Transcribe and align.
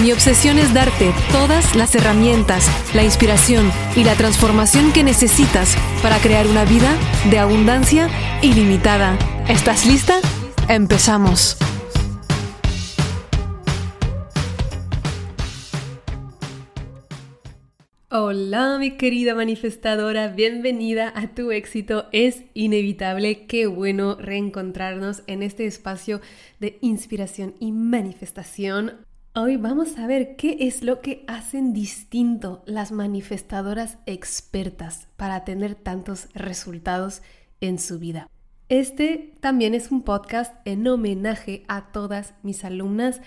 Mi 0.00 0.12
obsesión 0.12 0.58
es 0.58 0.72
darte 0.72 1.12
todas 1.30 1.76
las 1.76 1.94
herramientas, 1.94 2.66
la 2.94 3.04
inspiración 3.04 3.70
y 3.94 4.02
la 4.02 4.14
transformación 4.14 4.94
que 4.94 5.04
necesitas 5.04 5.76
para 6.02 6.16
crear 6.20 6.46
una 6.46 6.64
vida 6.64 6.96
de 7.30 7.38
abundancia 7.38 8.08
ilimitada. 8.40 9.18
¿Estás 9.46 9.84
lista? 9.84 10.18
Empezamos. 10.70 11.58
Hola 18.08 18.78
mi 18.78 18.96
querida 18.96 19.34
manifestadora, 19.34 20.28
bienvenida 20.28 21.12
a 21.14 21.34
tu 21.34 21.50
éxito. 21.52 22.06
Es 22.10 22.44
inevitable, 22.54 23.44
qué 23.46 23.66
bueno 23.66 24.16
reencontrarnos 24.16 25.22
en 25.26 25.42
este 25.42 25.66
espacio 25.66 26.22
de 26.58 26.78
inspiración 26.80 27.54
y 27.60 27.72
manifestación. 27.72 29.09
Hoy 29.32 29.56
vamos 29.56 29.96
a 29.96 30.08
ver 30.08 30.34
qué 30.34 30.56
es 30.58 30.82
lo 30.82 31.00
que 31.00 31.24
hacen 31.28 31.72
distinto 31.72 32.64
las 32.66 32.90
manifestadoras 32.90 33.96
expertas 34.04 35.06
para 35.16 35.44
tener 35.44 35.76
tantos 35.76 36.26
resultados 36.34 37.22
en 37.60 37.78
su 37.78 38.00
vida. 38.00 38.28
Este 38.68 39.36
también 39.38 39.76
es 39.76 39.92
un 39.92 40.02
podcast 40.02 40.52
en 40.64 40.84
homenaje 40.88 41.62
a 41.68 41.92
todas 41.92 42.34
mis 42.42 42.64
alumnas 42.64 43.20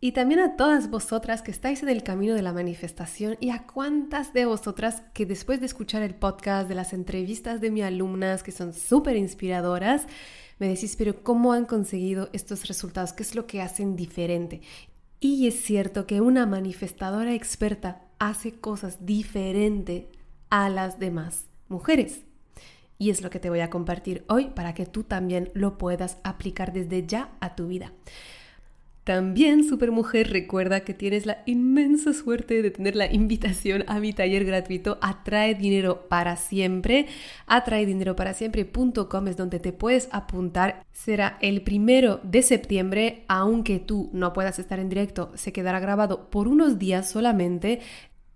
y 0.00 0.12
también 0.12 0.40
a 0.40 0.56
todas 0.56 0.88
vosotras 0.88 1.42
que 1.42 1.50
estáis 1.50 1.82
en 1.82 1.90
el 1.90 2.02
camino 2.02 2.34
de 2.34 2.40
la 2.40 2.54
manifestación 2.54 3.36
y 3.38 3.50
a 3.50 3.66
cuántas 3.66 4.32
de 4.32 4.46
vosotras 4.46 5.02
que 5.12 5.26
después 5.26 5.60
de 5.60 5.66
escuchar 5.66 6.02
el 6.02 6.14
podcast, 6.14 6.66
de 6.66 6.76
las 6.76 6.94
entrevistas 6.94 7.60
de 7.60 7.70
mis 7.70 7.84
alumnas 7.84 8.42
que 8.42 8.52
son 8.52 8.72
súper 8.72 9.16
inspiradoras, 9.16 10.06
me 10.58 10.68
decís, 10.68 10.96
pero 10.96 11.22
¿cómo 11.22 11.52
han 11.52 11.66
conseguido 11.66 12.30
estos 12.32 12.68
resultados? 12.68 13.12
¿Qué 13.12 13.22
es 13.22 13.34
lo 13.34 13.46
que 13.46 13.60
hacen 13.60 13.96
diferente? 13.96 14.62
Y 15.24 15.46
es 15.46 15.62
cierto 15.62 16.04
que 16.04 16.20
una 16.20 16.46
manifestadora 16.46 17.32
experta 17.32 18.02
hace 18.18 18.58
cosas 18.58 19.06
diferentes 19.06 20.06
a 20.50 20.68
las 20.68 20.98
demás 20.98 21.46
mujeres. 21.68 22.24
Y 22.98 23.10
es 23.10 23.22
lo 23.22 23.30
que 23.30 23.38
te 23.38 23.48
voy 23.48 23.60
a 23.60 23.70
compartir 23.70 24.24
hoy 24.28 24.46
para 24.46 24.74
que 24.74 24.84
tú 24.84 25.04
también 25.04 25.52
lo 25.54 25.78
puedas 25.78 26.18
aplicar 26.24 26.72
desde 26.72 27.06
ya 27.06 27.30
a 27.38 27.54
tu 27.54 27.68
vida. 27.68 27.92
También, 29.04 29.68
Supermujer, 29.68 30.30
recuerda 30.30 30.84
que 30.84 30.94
tienes 30.94 31.26
la 31.26 31.42
inmensa 31.44 32.12
suerte 32.12 32.62
de 32.62 32.70
tener 32.70 32.94
la 32.94 33.12
invitación 33.12 33.82
a 33.88 33.98
mi 33.98 34.12
taller 34.12 34.44
gratuito 34.44 34.98
Atrae 35.00 35.56
Dinero 35.56 36.06
para 36.08 36.36
Siempre. 36.36 37.06
Atraedineroparasiempre.com 37.48 39.26
es 39.26 39.36
donde 39.36 39.58
te 39.58 39.72
puedes 39.72 40.08
apuntar. 40.12 40.84
Será 40.92 41.36
el 41.40 41.62
primero 41.62 42.20
de 42.22 42.42
septiembre, 42.42 43.24
aunque 43.26 43.80
tú 43.80 44.08
no 44.12 44.32
puedas 44.32 44.60
estar 44.60 44.78
en 44.78 44.88
directo, 44.88 45.32
se 45.34 45.52
quedará 45.52 45.80
grabado 45.80 46.30
por 46.30 46.46
unos 46.46 46.78
días 46.78 47.10
solamente. 47.10 47.80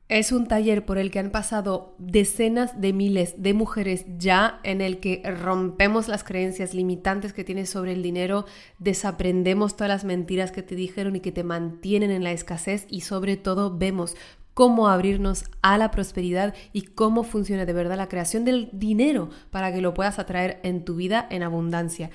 Es 0.08 0.30
un 0.30 0.46
taller 0.46 0.84
por 0.84 0.98
el 0.98 1.10
que 1.10 1.18
han 1.18 1.32
pasado 1.32 1.96
decenas 1.98 2.80
de 2.80 2.92
miles 2.92 3.42
de 3.42 3.54
mujeres 3.54 4.04
ya 4.18 4.60
en 4.62 4.80
el 4.80 5.00
que 5.00 5.20
rompemos 5.24 6.06
las 6.06 6.22
creencias 6.22 6.74
limitantes 6.74 7.32
que 7.32 7.42
tienes 7.42 7.70
sobre 7.70 7.92
el 7.92 8.04
dinero, 8.04 8.46
desaprendemos 8.78 9.74
todas 9.74 9.88
las 9.88 10.04
mentiras 10.04 10.52
que 10.52 10.62
te 10.62 10.76
dijeron 10.76 11.16
y 11.16 11.20
que 11.20 11.32
te 11.32 11.42
mantienen 11.42 12.12
en 12.12 12.22
la 12.22 12.30
escasez 12.30 12.86
y 12.88 13.00
sobre 13.00 13.36
todo 13.36 13.76
vemos 13.76 14.14
cómo 14.54 14.88
abrirnos 14.88 15.44
a 15.60 15.76
la 15.76 15.90
prosperidad 15.90 16.54
y 16.72 16.82
cómo 16.82 17.24
funciona 17.24 17.66
de 17.66 17.72
verdad 17.72 17.96
la 17.96 18.08
creación 18.08 18.44
del 18.44 18.70
dinero 18.72 19.28
para 19.50 19.72
que 19.72 19.82
lo 19.82 19.92
puedas 19.92 20.20
atraer 20.20 20.60
en 20.62 20.84
tu 20.84 20.94
vida 20.94 21.26
en 21.30 21.42
abundancia 21.42 22.10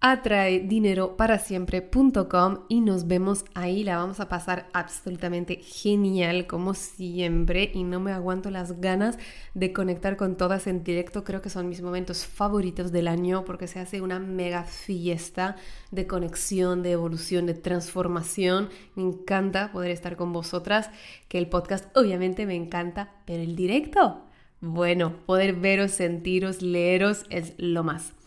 atrae 0.00 0.60
dinero 0.60 1.16
para 1.16 1.40
siempre.com 1.40 2.58
y 2.68 2.80
nos 2.80 3.08
vemos 3.08 3.44
ahí. 3.54 3.82
La 3.82 3.96
vamos 3.96 4.20
a 4.20 4.28
pasar 4.28 4.68
absolutamente 4.72 5.56
genial 5.56 6.46
como 6.46 6.74
siempre 6.74 7.70
y 7.74 7.82
no 7.82 7.98
me 7.98 8.12
aguanto 8.12 8.50
las 8.50 8.80
ganas 8.80 9.18
de 9.54 9.72
conectar 9.72 10.16
con 10.16 10.36
todas 10.36 10.68
en 10.68 10.84
directo. 10.84 11.24
Creo 11.24 11.42
que 11.42 11.50
son 11.50 11.68
mis 11.68 11.82
momentos 11.82 12.24
favoritos 12.24 12.92
del 12.92 13.08
año 13.08 13.44
porque 13.44 13.66
se 13.66 13.80
hace 13.80 14.00
una 14.00 14.20
mega 14.20 14.62
fiesta 14.62 15.56
de 15.90 16.06
conexión, 16.06 16.82
de 16.82 16.92
evolución, 16.92 17.46
de 17.46 17.54
transformación. 17.54 18.68
Me 18.94 19.02
encanta 19.02 19.72
poder 19.72 19.90
estar 19.90 20.16
con 20.16 20.32
vosotras, 20.32 20.90
que 21.28 21.38
el 21.38 21.48
podcast 21.48 21.84
obviamente 21.96 22.46
me 22.46 22.54
encanta, 22.54 23.14
pero 23.24 23.42
el 23.42 23.56
directo, 23.56 24.22
bueno, 24.60 25.16
poder 25.26 25.54
veros, 25.54 25.90
sentiros, 25.90 26.62
leeros 26.62 27.24
es 27.30 27.54
lo 27.58 27.82
más. 27.82 28.17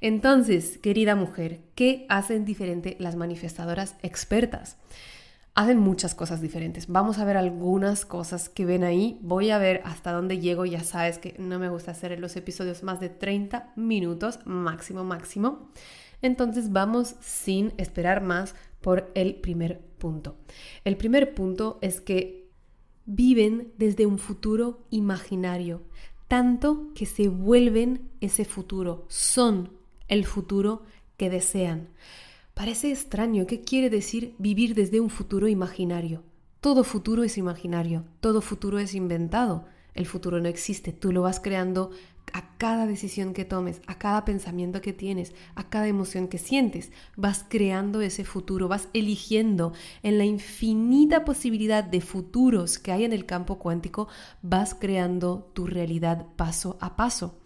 Entonces, 0.00 0.78
querida 0.78 1.14
mujer, 1.14 1.60
¿qué 1.74 2.06
hacen 2.08 2.44
diferente 2.44 2.96
las 2.98 3.16
manifestadoras 3.16 3.96
expertas? 4.02 4.78
Hacen 5.54 5.78
muchas 5.78 6.14
cosas 6.14 6.40
diferentes. 6.40 6.86
Vamos 6.86 7.18
a 7.18 7.24
ver 7.24 7.36
algunas 7.36 8.06
cosas 8.06 8.48
que 8.48 8.64
ven 8.64 8.84
ahí. 8.84 9.18
Voy 9.20 9.50
a 9.50 9.58
ver 9.58 9.82
hasta 9.84 10.12
dónde 10.12 10.38
llego. 10.38 10.64
Ya 10.64 10.82
sabes 10.84 11.18
que 11.18 11.34
no 11.38 11.58
me 11.58 11.68
gusta 11.68 11.90
hacer 11.90 12.18
los 12.18 12.36
episodios 12.36 12.82
más 12.82 13.00
de 13.00 13.08
30 13.08 13.72
minutos, 13.76 14.38
máximo, 14.44 15.04
máximo. 15.04 15.70
Entonces 16.22 16.72
vamos 16.72 17.16
sin 17.20 17.72
esperar 17.78 18.22
más 18.22 18.54
por 18.80 19.10
el 19.14 19.34
primer 19.36 19.80
punto. 19.98 20.36
El 20.84 20.96
primer 20.96 21.34
punto 21.34 21.78
es 21.82 22.00
que 22.00 22.48
viven 23.06 23.72
desde 23.76 24.06
un 24.06 24.18
futuro 24.18 24.86
imaginario, 24.90 25.82
tanto 26.28 26.92
que 26.94 27.06
se 27.06 27.28
vuelven 27.28 28.08
ese 28.20 28.44
futuro, 28.44 29.04
son 29.08 29.79
el 30.10 30.26
futuro 30.26 30.82
que 31.16 31.30
desean. 31.30 31.88
Parece 32.52 32.90
extraño, 32.90 33.46
¿qué 33.46 33.62
quiere 33.62 33.88
decir 33.88 34.34
vivir 34.36 34.74
desde 34.74 35.00
un 35.00 35.08
futuro 35.08 35.48
imaginario? 35.48 36.22
Todo 36.60 36.84
futuro 36.84 37.24
es 37.24 37.38
imaginario, 37.38 38.04
todo 38.20 38.42
futuro 38.42 38.78
es 38.78 38.94
inventado. 38.94 39.64
El 39.94 40.06
futuro 40.06 40.40
no 40.40 40.48
existe, 40.48 40.92
tú 40.92 41.10
lo 41.10 41.22
vas 41.22 41.40
creando 41.40 41.90
a 42.32 42.56
cada 42.58 42.86
decisión 42.86 43.34
que 43.34 43.44
tomes, 43.44 43.80
a 43.86 43.98
cada 43.98 44.24
pensamiento 44.24 44.80
que 44.80 44.92
tienes, 44.92 45.34
a 45.54 45.68
cada 45.68 45.88
emoción 45.88 46.28
que 46.28 46.38
sientes. 46.38 46.92
Vas 47.16 47.44
creando 47.48 48.00
ese 48.00 48.24
futuro, 48.24 48.68
vas 48.68 48.88
eligiendo 48.92 49.72
en 50.02 50.18
la 50.18 50.24
infinita 50.24 51.24
posibilidad 51.24 51.82
de 51.82 52.00
futuros 52.00 52.78
que 52.78 52.92
hay 52.92 53.04
en 53.04 53.12
el 53.12 53.26
campo 53.26 53.58
cuántico, 53.58 54.08
vas 54.42 54.74
creando 54.74 55.50
tu 55.54 55.66
realidad 55.66 56.26
paso 56.36 56.78
a 56.80 56.96
paso. 56.96 57.40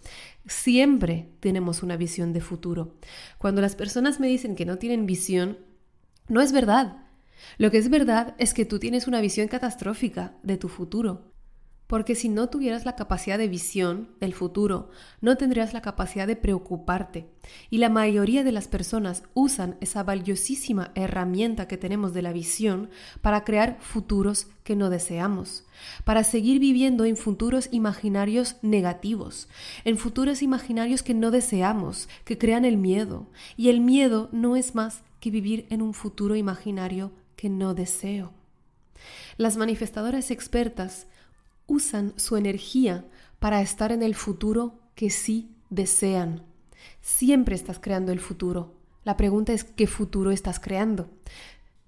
Siempre 0.46 1.30
tenemos 1.40 1.82
una 1.82 1.96
visión 1.96 2.32
de 2.32 2.40
futuro. 2.40 2.96
Cuando 3.38 3.60
las 3.60 3.76
personas 3.76 4.20
me 4.20 4.28
dicen 4.28 4.56
que 4.56 4.66
no 4.66 4.78
tienen 4.78 5.06
visión, 5.06 5.58
no 6.28 6.40
es 6.40 6.52
verdad. 6.52 6.98
Lo 7.58 7.70
que 7.70 7.78
es 7.78 7.88
verdad 7.90 8.34
es 8.38 8.54
que 8.54 8.64
tú 8.64 8.78
tienes 8.78 9.06
una 9.06 9.20
visión 9.20 9.48
catastrófica 9.48 10.36
de 10.42 10.56
tu 10.56 10.68
futuro. 10.68 11.33
Porque 11.94 12.16
si 12.16 12.28
no 12.28 12.48
tuvieras 12.48 12.84
la 12.84 12.96
capacidad 12.96 13.38
de 13.38 13.46
visión 13.46 14.08
del 14.18 14.34
futuro, 14.34 14.90
no 15.20 15.36
tendrías 15.36 15.72
la 15.72 15.80
capacidad 15.80 16.26
de 16.26 16.34
preocuparte. 16.34 17.28
Y 17.70 17.78
la 17.78 17.88
mayoría 17.88 18.42
de 18.42 18.50
las 18.50 18.66
personas 18.66 19.22
usan 19.32 19.76
esa 19.80 20.02
valiosísima 20.02 20.90
herramienta 20.96 21.68
que 21.68 21.76
tenemos 21.76 22.12
de 22.12 22.22
la 22.22 22.32
visión 22.32 22.90
para 23.20 23.44
crear 23.44 23.78
futuros 23.78 24.48
que 24.64 24.74
no 24.74 24.90
deseamos, 24.90 25.66
para 26.02 26.24
seguir 26.24 26.58
viviendo 26.58 27.04
en 27.04 27.16
futuros 27.16 27.68
imaginarios 27.70 28.56
negativos, 28.60 29.48
en 29.84 29.96
futuros 29.96 30.42
imaginarios 30.42 31.04
que 31.04 31.14
no 31.14 31.30
deseamos, 31.30 32.08
que 32.24 32.36
crean 32.38 32.64
el 32.64 32.76
miedo. 32.76 33.28
Y 33.56 33.68
el 33.68 33.80
miedo 33.80 34.30
no 34.32 34.56
es 34.56 34.74
más 34.74 35.04
que 35.20 35.30
vivir 35.30 35.68
en 35.70 35.80
un 35.80 35.94
futuro 35.94 36.34
imaginario 36.34 37.12
que 37.36 37.48
no 37.48 37.72
deseo. 37.72 38.32
Las 39.36 39.56
manifestadoras 39.56 40.32
expertas 40.32 41.06
usan 41.66 42.12
su 42.16 42.36
energía 42.36 43.06
para 43.38 43.60
estar 43.60 43.92
en 43.92 44.02
el 44.02 44.14
futuro 44.14 44.80
que 44.94 45.10
sí 45.10 45.54
desean. 45.70 46.44
Siempre 47.00 47.54
estás 47.54 47.78
creando 47.78 48.12
el 48.12 48.20
futuro. 48.20 48.74
La 49.04 49.16
pregunta 49.16 49.52
es 49.52 49.64
qué 49.64 49.86
futuro 49.86 50.30
estás 50.30 50.60
creando. 50.60 51.10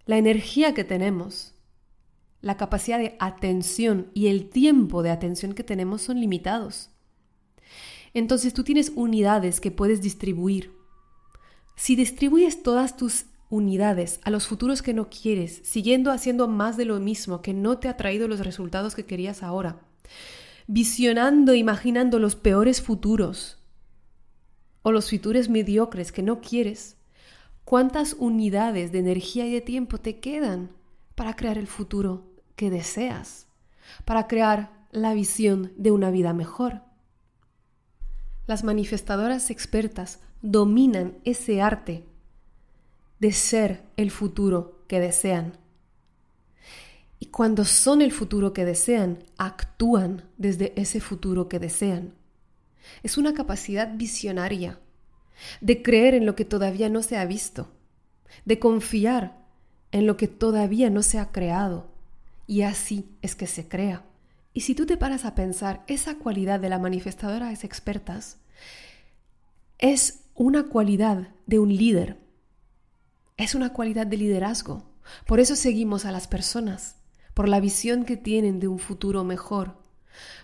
La 0.04 0.18
energía 0.18 0.74
que 0.74 0.84
tenemos, 0.84 1.54
la 2.40 2.56
capacidad 2.56 2.98
de 2.98 3.16
atención 3.18 4.10
y 4.14 4.28
el 4.28 4.48
tiempo 4.50 5.02
de 5.02 5.10
atención 5.10 5.54
que 5.54 5.64
tenemos 5.64 6.02
son 6.02 6.20
limitados. 6.20 6.90
Entonces 8.14 8.54
tú 8.54 8.64
tienes 8.64 8.92
unidades 8.94 9.60
que 9.60 9.70
puedes 9.70 10.00
distribuir. 10.00 10.72
Si 11.74 11.96
distribuyes 11.96 12.62
todas 12.62 12.96
tus 12.96 13.26
unidades 13.48 14.20
a 14.24 14.30
los 14.30 14.46
futuros 14.46 14.82
que 14.82 14.94
no 14.94 15.08
quieres, 15.08 15.60
siguiendo 15.64 16.10
haciendo 16.10 16.48
más 16.48 16.76
de 16.76 16.84
lo 16.84 16.98
mismo 17.00 17.42
que 17.42 17.54
no 17.54 17.78
te 17.78 17.88
ha 17.88 17.96
traído 17.96 18.28
los 18.28 18.40
resultados 18.40 18.94
que 18.94 19.06
querías 19.06 19.42
ahora. 19.42 19.80
visionando, 20.68 21.54
imaginando 21.54 22.18
los 22.18 22.34
peores 22.34 22.82
futuros 22.82 23.58
o 24.82 24.90
los 24.90 25.10
futuros 25.10 25.48
mediocres 25.48 26.10
que 26.10 26.24
no 26.24 26.40
quieres, 26.40 26.96
¿cuántas 27.64 28.14
unidades 28.18 28.90
de 28.90 28.98
energía 28.98 29.46
y 29.46 29.52
de 29.52 29.60
tiempo 29.60 29.98
te 29.98 30.18
quedan 30.18 30.70
para 31.14 31.36
crear 31.36 31.56
el 31.56 31.68
futuro 31.68 32.24
que 32.56 32.68
deseas? 32.68 33.46
Para 34.04 34.26
crear 34.26 34.72
la 34.90 35.14
visión 35.14 35.72
de 35.76 35.92
una 35.92 36.10
vida 36.10 36.32
mejor. 36.32 36.82
Las 38.46 38.64
manifestadoras 38.64 39.50
expertas 39.50 40.20
dominan 40.42 41.18
ese 41.24 41.62
arte 41.62 42.06
de 43.18 43.32
ser 43.32 43.82
el 43.96 44.10
futuro 44.10 44.84
que 44.88 45.00
desean. 45.00 45.58
Y 47.18 47.26
cuando 47.26 47.64
son 47.64 48.02
el 48.02 48.12
futuro 48.12 48.52
que 48.52 48.64
desean, 48.64 49.24
actúan 49.38 50.24
desde 50.36 50.72
ese 50.80 51.00
futuro 51.00 51.48
que 51.48 51.58
desean. 51.58 52.14
Es 53.02 53.16
una 53.16 53.34
capacidad 53.34 53.96
visionaria 53.96 54.78
de 55.60 55.82
creer 55.82 56.14
en 56.14 56.26
lo 56.26 56.34
que 56.36 56.44
todavía 56.44 56.88
no 56.88 57.02
se 57.02 57.16
ha 57.16 57.24
visto, 57.24 57.72
de 58.44 58.58
confiar 58.58 59.38
en 59.92 60.06
lo 60.06 60.16
que 60.16 60.28
todavía 60.28 60.90
no 60.90 61.02
se 61.02 61.18
ha 61.18 61.32
creado. 61.32 61.88
Y 62.46 62.62
así 62.62 63.08
es 63.22 63.34
que 63.34 63.46
se 63.46 63.66
crea. 63.66 64.04
Y 64.52 64.60
si 64.60 64.74
tú 64.74 64.86
te 64.86 64.96
paras 64.96 65.24
a 65.24 65.34
pensar, 65.34 65.84
esa 65.86 66.16
cualidad 66.16 66.60
de 66.60 66.68
la 66.68 66.78
manifestadora 66.78 67.50
es 67.50 67.64
expertas 67.64 68.38
es 69.78 70.24
una 70.34 70.64
cualidad 70.64 71.28
de 71.46 71.58
un 71.58 71.74
líder. 71.74 72.18
Es 73.38 73.54
una 73.54 73.74
cualidad 73.74 74.06
de 74.06 74.16
liderazgo. 74.16 74.82
Por 75.26 75.40
eso 75.40 75.56
seguimos 75.56 76.06
a 76.06 76.12
las 76.12 76.26
personas, 76.26 76.96
por 77.34 77.50
la 77.50 77.60
visión 77.60 78.06
que 78.06 78.16
tienen 78.16 78.60
de 78.60 78.68
un 78.68 78.78
futuro 78.78 79.24
mejor, 79.24 79.76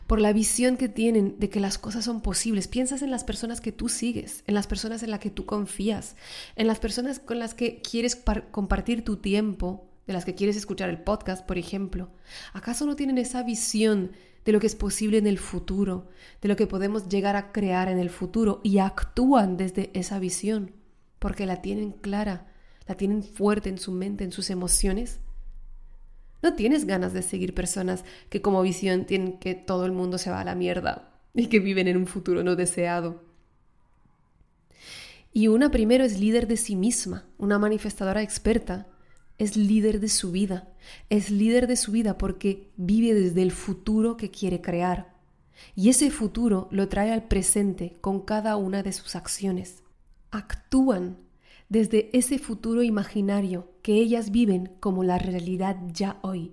por 0.07 0.21
la 0.21 0.35
visión 0.35 0.77
que 0.77 0.91
tienen 0.91 1.39
de 1.39 1.49
que 1.49 1.59
las 1.59 1.79
cosas 1.79 2.05
son 2.05 2.21
posibles. 2.21 2.69
Piensas 2.69 3.01
en 3.01 3.11
las 3.11 3.25
personas 3.25 3.63
que 3.63 3.73
tú 3.73 3.89
sigues, 3.89 4.45
en 4.47 4.53
las 4.53 4.67
personas 4.67 5.03
en 5.03 5.11
las 5.11 5.21
que 5.21 5.31
tú 5.31 5.47
confías, 5.47 6.17
en 6.55 6.67
las 6.67 6.81
personas 6.81 7.19
con 7.19 7.39
las 7.39 7.55
que 7.55 7.81
quieres 7.81 8.15
compartir 8.51 9.07
tu 9.07 9.17
tiempo, 9.17 9.89
de 10.07 10.13
las 10.13 10.27
que 10.27 10.35
quieres 10.35 10.57
escuchar 10.57 10.91
el 10.91 11.01
podcast, 11.01 11.47
por 11.47 11.57
ejemplo. 11.57 12.11
¿Acaso 12.53 12.85
no 12.85 12.95
tienen 12.95 13.17
esa 13.17 13.43
visión 13.43 14.13
de 14.45 14.53
lo 14.53 14.61
que 14.61 14.67
es 14.67 14.75
posible 14.75 15.17
en 15.17 15.27
el 15.27 15.39
futuro, 15.39 16.11
de 16.43 16.49
lo 16.49 16.57
que 16.57 16.67
podemos 16.67 17.09
llegar 17.09 17.37
a 17.37 17.53
crear 17.53 17.89
en 17.89 17.99
el 17.99 18.11
futuro 18.11 18.61
y 18.63 18.79
actúan 18.79 19.57
desde 19.57 19.91
esa 19.95 20.19
visión, 20.19 20.73
porque 21.19 21.47
la 21.47 21.63
tienen 21.63 21.93
clara, 21.93 22.52
la 22.87 22.97
tienen 22.97 23.23
fuerte 23.23 23.69
en 23.69 23.79
su 23.79 23.93
mente, 23.93 24.25
en 24.25 24.33
sus 24.33 24.51
emociones. 24.51 25.21
No 26.43 26.55
tienes 26.55 26.85
ganas 26.87 27.13
de 27.13 27.23
seguir 27.23 27.55
personas 27.55 28.05
que 28.29 28.43
como 28.43 28.63
visión 28.63 29.05
tienen 29.05 29.39
que 29.39 29.55
todo 29.55 29.87
el 29.87 29.93
mundo 29.93 30.19
se 30.19 30.31
va 30.31 30.41
a 30.41 30.45
la 30.45 30.55
mierda 30.55 31.21
y 31.35 31.47
que 31.47 31.61
viven 31.61 31.89
en 31.89 31.97
un 31.97 32.07
futuro 32.07 32.43
no 32.43 32.57
deseado. 32.57 33.23
Y 35.33 35.49
una 35.49 35.71
primero 35.71 36.05
es 36.05 36.19
líder 36.19 36.47
de 36.47 36.57
sí 36.57 36.77
misma, 36.77 37.27
una 37.39 37.59
manifestadora 37.59 38.23
experta, 38.23 38.89
es 39.39 39.57
líder 39.57 39.99
de 39.99 40.09
su 40.09 40.31
vida. 40.31 40.69
Es 41.11 41.31
líder 41.31 41.67
de 41.67 41.77
su 41.77 41.91
vida 41.91 42.17
porque 42.19 42.71
vive 42.77 43.13
desde 43.13 43.43
el 43.43 43.51
futuro 43.51 44.17
que 44.17 44.31
quiere 44.31 44.61
crear. 44.61 45.17
Y 45.75 45.89
ese 45.89 46.11
futuro 46.11 46.69
lo 46.71 46.89
trae 46.89 47.13
al 47.13 47.25
presente 47.25 47.99
con 48.01 48.21
cada 48.21 48.57
una 48.57 48.83
de 48.83 48.93
sus 48.93 49.17
acciones. 49.17 49.83
Actúan 50.31 51.19
desde 51.73 52.11
ese 52.13 52.39
futuro 52.39 52.83
imaginario 52.83 53.73
que 53.81 53.95
ellas 53.95 54.31
viven 54.31 54.77
como 54.79 55.05
la 55.05 55.17
realidad 55.17 55.79
ya 55.95 56.19
hoy. 56.21 56.53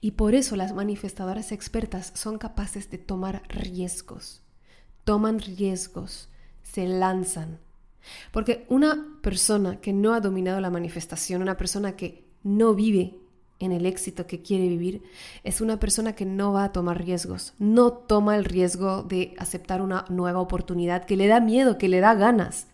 Y 0.00 0.12
por 0.12 0.34
eso 0.34 0.56
las 0.56 0.74
manifestadoras 0.74 1.52
expertas 1.52 2.10
son 2.16 2.36
capaces 2.36 2.90
de 2.90 2.98
tomar 2.98 3.42
riesgos. 3.48 4.42
Toman 5.04 5.38
riesgos, 5.38 6.30
se 6.64 6.88
lanzan. 6.88 7.60
Porque 8.32 8.66
una 8.68 9.06
persona 9.22 9.80
que 9.80 9.92
no 9.92 10.14
ha 10.14 10.20
dominado 10.20 10.60
la 10.60 10.70
manifestación, 10.70 11.42
una 11.42 11.56
persona 11.56 11.94
que 11.94 12.24
no 12.42 12.74
vive 12.74 13.20
en 13.60 13.70
el 13.70 13.86
éxito 13.86 14.26
que 14.26 14.42
quiere 14.42 14.66
vivir, 14.66 15.04
es 15.44 15.60
una 15.60 15.78
persona 15.78 16.14
que 16.14 16.26
no 16.26 16.52
va 16.52 16.64
a 16.64 16.72
tomar 16.72 17.04
riesgos, 17.04 17.54
no 17.60 17.92
toma 17.92 18.34
el 18.34 18.44
riesgo 18.44 19.04
de 19.04 19.36
aceptar 19.38 19.80
una 19.80 20.06
nueva 20.08 20.40
oportunidad 20.40 21.04
que 21.04 21.16
le 21.16 21.28
da 21.28 21.38
miedo, 21.38 21.78
que 21.78 21.88
le 21.88 22.00
da 22.00 22.14
ganas. 22.14 22.66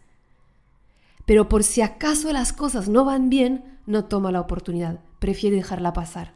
Pero 1.27 1.49
por 1.49 1.65
si 1.65 1.83
acaso 1.83 2.33
las 2.33 2.53
cosas 2.53 2.89
no 2.89 3.05
van 3.05 3.29
bien, 3.29 3.79
no 3.87 4.05
toma 4.05 4.33
la 4.33 4.41
oportunidad, 4.41 5.01
prefiere 5.19 5.57
dejarla 5.57 5.93
pasar. 5.93 6.35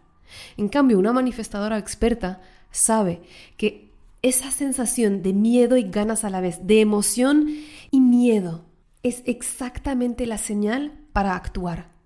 En 0.57 0.69
cambio, 0.69 0.99
una 0.99 1.13
manifestadora 1.13 1.79
experta 1.79 2.41
sabe 2.71 3.23
que 3.57 3.93
esa 4.23 4.51
sensación 4.51 5.23
de 5.23 5.33
miedo 5.33 5.77
y 5.77 5.85
ganas 5.85 6.25
a 6.25 6.31
la 6.31 6.41
vez, 6.41 6.67
de 6.67 6.81
emoción 6.81 7.49
y 7.91 8.01
miedo, 8.01 8.65
es 9.03 9.23
exactamente 9.27 10.27
la 10.27 10.39
señal 10.39 10.99
para 11.13 11.37
actuar 11.37 11.97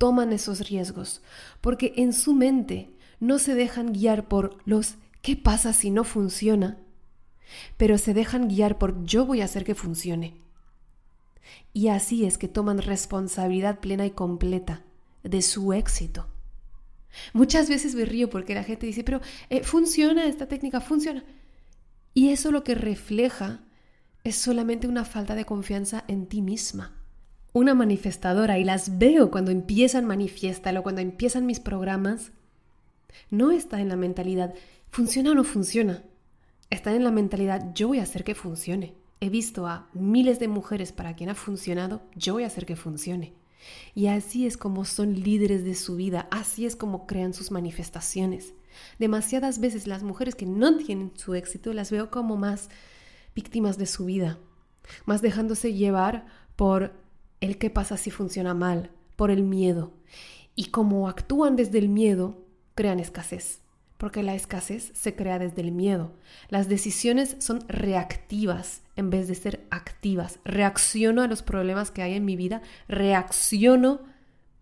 toman 0.00 0.32
esos 0.32 0.66
riesgos, 0.66 1.20
porque 1.60 1.92
en 1.96 2.14
su 2.14 2.32
mente 2.32 2.88
no 3.20 3.38
se 3.38 3.54
dejan 3.54 3.92
guiar 3.92 4.28
por 4.28 4.56
los 4.64 4.94
¿qué 5.20 5.36
pasa 5.36 5.74
si 5.74 5.90
no 5.90 6.04
funciona? 6.04 6.78
Pero 7.76 7.98
se 7.98 8.14
dejan 8.14 8.48
guiar 8.48 8.78
por 8.78 9.04
yo 9.04 9.26
voy 9.26 9.42
a 9.42 9.44
hacer 9.44 9.62
que 9.62 9.74
funcione. 9.74 10.38
Y 11.72 11.88
así 11.88 12.24
es 12.24 12.38
que 12.38 12.48
toman 12.48 12.78
responsabilidad 12.78 13.80
plena 13.80 14.06
y 14.06 14.10
completa 14.10 14.84
de 15.22 15.42
su 15.42 15.72
éxito. 15.72 16.28
Muchas 17.32 17.68
veces 17.68 17.94
me 17.94 18.04
río 18.04 18.30
porque 18.30 18.54
la 18.54 18.64
gente 18.64 18.86
dice, 18.86 19.04
pero 19.04 19.20
eh, 19.48 19.62
funciona, 19.64 20.26
esta 20.26 20.46
técnica 20.46 20.80
funciona. 20.80 21.24
Y 22.14 22.30
eso 22.30 22.52
lo 22.52 22.64
que 22.64 22.74
refleja 22.74 23.60
es 24.24 24.36
solamente 24.36 24.86
una 24.86 25.04
falta 25.04 25.34
de 25.34 25.44
confianza 25.44 26.04
en 26.08 26.26
ti 26.26 26.42
misma 26.42 27.00
una 27.52 27.74
manifestadora 27.74 28.58
y 28.58 28.64
las 28.64 28.98
veo 28.98 29.30
cuando 29.30 29.50
empiezan 29.50 30.06
Manifiéstalo, 30.06 30.82
cuando 30.82 31.00
empiezan 31.00 31.46
mis 31.46 31.60
programas, 31.60 32.32
no 33.30 33.50
está 33.50 33.80
en 33.80 33.88
la 33.88 33.96
mentalidad 33.96 34.54
funciona 34.90 35.32
o 35.32 35.34
no 35.34 35.44
funciona. 35.44 36.02
Está 36.68 36.94
en 36.94 37.04
la 37.04 37.10
mentalidad 37.10 37.72
yo 37.74 37.88
voy 37.88 37.98
a 37.98 38.04
hacer 38.04 38.24
que 38.24 38.34
funcione. 38.34 38.94
He 39.20 39.28
visto 39.28 39.66
a 39.66 39.88
miles 39.92 40.38
de 40.40 40.48
mujeres 40.48 40.92
para 40.92 41.14
quien 41.14 41.28
ha 41.28 41.34
funcionado, 41.34 42.00
yo 42.16 42.32
voy 42.32 42.44
a 42.44 42.46
hacer 42.46 42.64
que 42.64 42.74
funcione. 42.74 43.34
Y 43.94 44.06
así 44.06 44.46
es 44.46 44.56
como 44.56 44.86
son 44.86 45.14
líderes 45.14 45.62
de 45.62 45.74
su 45.74 45.96
vida, 45.96 46.26
así 46.30 46.64
es 46.64 46.74
como 46.74 47.06
crean 47.06 47.34
sus 47.34 47.50
manifestaciones. 47.50 48.54
Demasiadas 48.98 49.60
veces 49.60 49.86
las 49.86 50.02
mujeres 50.02 50.34
que 50.34 50.46
no 50.46 50.74
tienen 50.78 51.12
su 51.16 51.34
éxito 51.34 51.74
las 51.74 51.90
veo 51.90 52.10
como 52.10 52.36
más 52.36 52.70
víctimas 53.34 53.76
de 53.76 53.86
su 53.86 54.06
vida, 54.06 54.38
más 55.04 55.20
dejándose 55.20 55.74
llevar 55.74 56.26
por 56.56 56.94
el 57.40 57.58
qué 57.58 57.68
pasa 57.68 57.98
si 57.98 58.10
funciona 58.10 58.54
mal, 58.54 58.90
por 59.16 59.30
el 59.30 59.42
miedo. 59.42 59.92
Y 60.54 60.66
como 60.66 61.08
actúan 61.08 61.56
desde 61.56 61.78
el 61.78 61.90
miedo, 61.90 62.42
crean 62.74 63.00
escasez, 63.00 63.60
porque 64.00 64.22
la 64.22 64.34
escasez 64.34 64.92
se 64.94 65.14
crea 65.14 65.38
desde 65.38 65.60
el 65.60 65.72
miedo. 65.72 66.10
Las 66.48 66.70
decisiones 66.70 67.36
son 67.38 67.60
reactivas 67.68 68.80
en 68.96 69.10
vez 69.10 69.28
de 69.28 69.34
ser 69.34 69.66
activas. 69.68 70.40
Reacciono 70.42 71.20
a 71.20 71.26
los 71.26 71.42
problemas 71.42 71.90
que 71.90 72.00
hay 72.00 72.14
en 72.14 72.24
mi 72.24 72.34
vida, 72.34 72.62
reacciono 72.88 74.00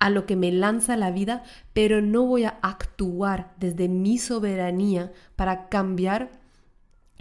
a 0.00 0.10
lo 0.10 0.26
que 0.26 0.34
me 0.34 0.50
lanza 0.50 0.96
la 0.96 1.12
vida, 1.12 1.44
pero 1.72 2.02
no 2.02 2.26
voy 2.26 2.44
a 2.44 2.58
actuar 2.62 3.54
desde 3.60 3.88
mi 3.88 4.18
soberanía 4.18 5.12
para 5.36 5.68
cambiar 5.68 6.32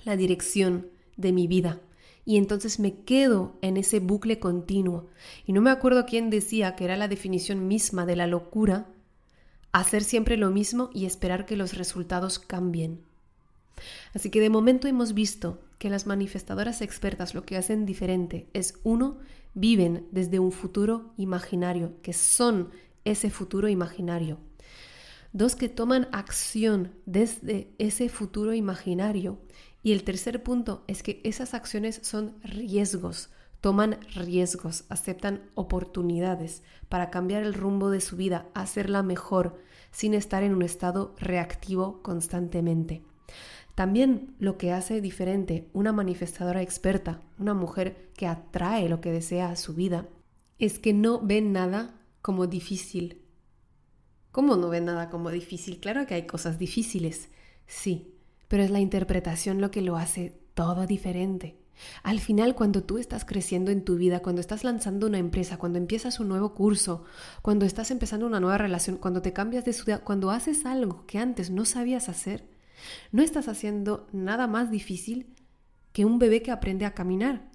la 0.04 0.18
dirección 0.18 0.88
de 1.18 1.34
mi 1.34 1.46
vida 1.46 1.80
y 2.26 2.38
entonces 2.38 2.80
me 2.80 3.04
quedo 3.04 3.58
en 3.62 3.78
ese 3.78 4.00
bucle 4.00 4.40
continuo. 4.40 5.08
Y 5.46 5.54
no 5.54 5.62
me 5.62 5.70
acuerdo 5.70 6.06
quién 6.06 6.30
decía 6.30 6.76
que 6.76 6.84
era 6.84 6.98
la 6.98 7.08
definición 7.08 7.68
misma 7.68 8.06
de 8.06 8.18
la 8.18 8.28
locura, 8.28 8.88
hacer 9.72 10.04
siempre 10.04 10.38
lo 10.38 10.50
mismo 10.50 10.90
y 10.94 11.06
esperar 11.06 11.46
que 11.46 11.58
los 11.58 11.74
resultados 11.74 12.40
cambien. 12.40 13.02
Así 14.14 14.30
que 14.30 14.42
de 14.42 14.50
momento 14.50 14.88
hemos 14.88 15.14
visto 15.14 15.60
que 15.78 15.90
las 15.90 16.08
manifestadoras 16.08 16.82
expertas 16.82 17.36
lo 17.36 17.46
que 17.46 17.58
hacen 17.58 17.86
diferente 17.86 18.48
es, 18.54 18.80
uno, 18.84 19.18
viven 19.54 20.08
desde 20.12 20.40
un 20.40 20.52
futuro 20.52 21.14
imaginario, 21.18 21.94
que 22.02 22.14
son 22.14 22.72
ese 23.06 23.30
futuro 23.30 23.68
imaginario. 23.70 24.40
Dos, 25.34 25.56
que 25.56 25.70
toman 25.70 26.08
acción 26.12 26.94
desde 27.06 27.70
ese 27.78 28.10
futuro 28.10 28.54
imaginario 28.54 29.40
y 29.84 29.92
el 29.92 30.04
tercer 30.04 30.44
punto 30.44 30.84
es 30.88 31.04
que 31.04 31.22
esas 31.24 31.54
acciones 31.54 32.00
son 32.04 32.36
riesgos, 32.44 33.30
toman 33.62 34.00
riesgos, 34.16 34.86
aceptan 34.90 35.50
oportunidades 35.56 36.64
para 36.90 37.10
cambiar 37.10 37.44
el 37.44 37.54
rumbo 37.54 37.90
de 37.90 38.02
su 38.02 38.16
vida, 38.16 38.48
hacerla 38.54 39.04
mejor, 39.04 39.62
sin 39.92 40.14
estar 40.14 40.44
en 40.44 40.54
un 40.54 40.62
estado 40.62 41.16
reactivo 41.20 42.02
constantemente. 42.04 43.04
También 43.76 44.36
lo 44.40 44.58
que 44.58 44.72
hace 44.72 45.02
diferente 45.02 45.70
una 45.74 45.94
manifestadora 45.94 46.62
experta, 46.62 47.22
una 47.38 47.54
mujer 47.54 48.10
que 48.16 48.28
atrae 48.28 48.90
lo 48.90 49.02
que 49.02 49.12
desea 49.12 49.50
a 49.50 49.56
su 49.56 49.74
vida, 49.74 50.08
es 50.58 50.80
que 50.80 50.94
no 50.94 51.20
ve 51.22 51.42
nada 51.42 52.02
como 52.22 52.48
difícil. 52.48 53.22
¿Cómo 54.32 54.56
no 54.56 54.70
ve 54.70 54.82
nada 54.82 55.10
como 55.10 55.30
difícil? 55.30 55.80
Claro 55.80 56.08
que 56.08 56.16
hay 56.16 56.26
cosas 56.26 56.58
difíciles, 56.58 57.30
sí, 57.68 58.16
pero 58.48 58.64
es 58.64 58.72
la 58.72 58.80
interpretación 58.80 59.62
lo 59.62 59.72
que 59.72 59.82
lo 59.82 59.96
hace 59.96 60.40
todo 60.54 60.88
diferente. 60.88 61.60
Al 62.04 62.20
final, 62.20 62.56
cuando 62.56 62.84
tú 62.84 62.98
estás 62.98 63.26
creciendo 63.26 63.72
en 63.72 63.84
tu 63.84 63.96
vida, 63.96 64.22
cuando 64.22 64.42
estás 64.42 64.64
lanzando 64.64 65.08
una 65.08 65.20
empresa, 65.20 65.58
cuando 65.58 65.78
empiezas 65.78 66.20
un 66.20 66.28
nuevo 66.28 66.54
curso, 66.54 67.04
cuando 67.42 67.66
estás 67.66 67.92
empezando 67.92 68.26
una 68.26 68.40
nueva 68.40 68.58
relación, 68.58 68.98
cuando 68.98 69.22
te 69.22 69.34
cambias 69.34 69.66
de 69.66 69.74
ciudad, 69.74 70.04
cuando 70.04 70.32
haces 70.32 70.66
algo 70.66 71.06
que 71.06 71.20
antes 71.20 71.50
no 71.50 71.66
sabías 71.66 72.10
hacer, 72.10 72.48
no 73.12 73.24
estás 73.24 73.48
haciendo 73.48 74.08
nada 74.12 74.48
más 74.48 74.72
difícil 74.72 75.36
que 75.92 76.06
un 76.06 76.20
bebé 76.20 76.42
que 76.42 76.52
aprende 76.52 76.86
a 76.86 76.94
caminar. 76.94 77.50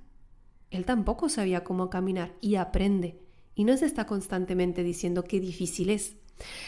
Él 0.70 0.84
tampoco 0.84 1.28
sabía 1.28 1.64
cómo 1.64 1.90
caminar 1.90 2.34
y 2.40 2.56
aprende. 2.56 3.20
Y 3.54 3.64
no 3.64 3.76
se 3.76 3.86
está 3.86 4.06
constantemente 4.06 4.82
diciendo 4.82 5.24
qué 5.24 5.38
difícil 5.38 5.90
es. 5.90 6.16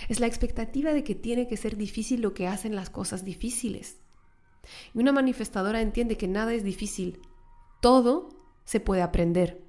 Es 0.09 0.21
la 0.21 0.27
expectativa 0.27 0.93
de 0.93 1.03
que 1.03 1.15
tiene 1.15 1.49
que 1.49 1.57
ser 1.57 1.77
difícil 1.77 2.21
lo 2.21 2.35
que 2.35 2.47
hacen 2.47 2.77
las 2.77 2.91
cosas 2.91 3.25
difíciles. 3.25 3.99
Y 4.95 4.99
una 4.99 5.13
manifestadora 5.13 5.81
entiende 5.81 6.17
que 6.17 6.29
nada 6.29 6.53
es 6.55 6.65
difícil, 6.65 7.21
todo 7.85 8.31
se 8.65 8.81
puede 8.81 9.03
aprender. 9.03 9.63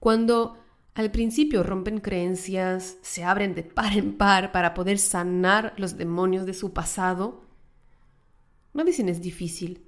Cuando 0.00 0.58
al 0.94 1.12
principio 1.12 1.62
rompen 1.62 2.00
creencias, 2.00 2.96
se 3.02 3.22
abren 3.22 3.54
de 3.54 3.62
par 3.62 3.96
en 3.96 4.18
par 4.18 4.50
para 4.50 4.74
poder 4.74 4.98
sanar 4.98 5.72
los 5.76 5.96
demonios 5.96 6.44
de 6.44 6.54
su 6.54 6.72
pasado, 6.72 7.44
no 8.74 8.82
dicen 8.82 9.08
es 9.08 9.20
difícil. 9.20 9.86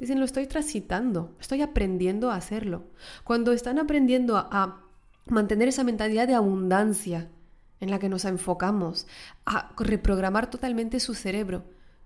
Dicen 0.00 0.18
lo 0.18 0.24
estoy 0.24 0.48
transitando, 0.48 1.36
estoy 1.38 1.62
aprendiendo 1.62 2.32
a 2.32 2.34
hacerlo. 2.34 2.90
Cuando 3.22 3.52
están 3.52 3.78
aprendiendo 3.78 4.36
a, 4.36 4.48
a 4.50 4.82
mantener 5.26 5.68
esa 5.68 5.84
mentalidad 5.84 6.26
de 6.26 6.34
abundancia 6.34 7.30
en 7.78 7.92
la 7.92 8.00
que 8.00 8.08
nos 8.08 8.24
enfocamos, 8.24 9.06
a 9.44 9.72
reprogramar 9.78 10.50
totalmente 10.50 10.98
su 10.98 11.14
cerebro, 11.14 11.62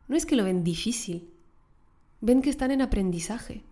no 0.07 0.17
es 0.19 0.27
que 0.27 0.37
lo 0.37 0.45
ven 0.45 0.65
difícil, 0.65 1.33
ven 2.21 2.43
que 2.43 2.51
están 2.51 2.73
en 2.73 2.83
aprendizaje. 2.83 3.65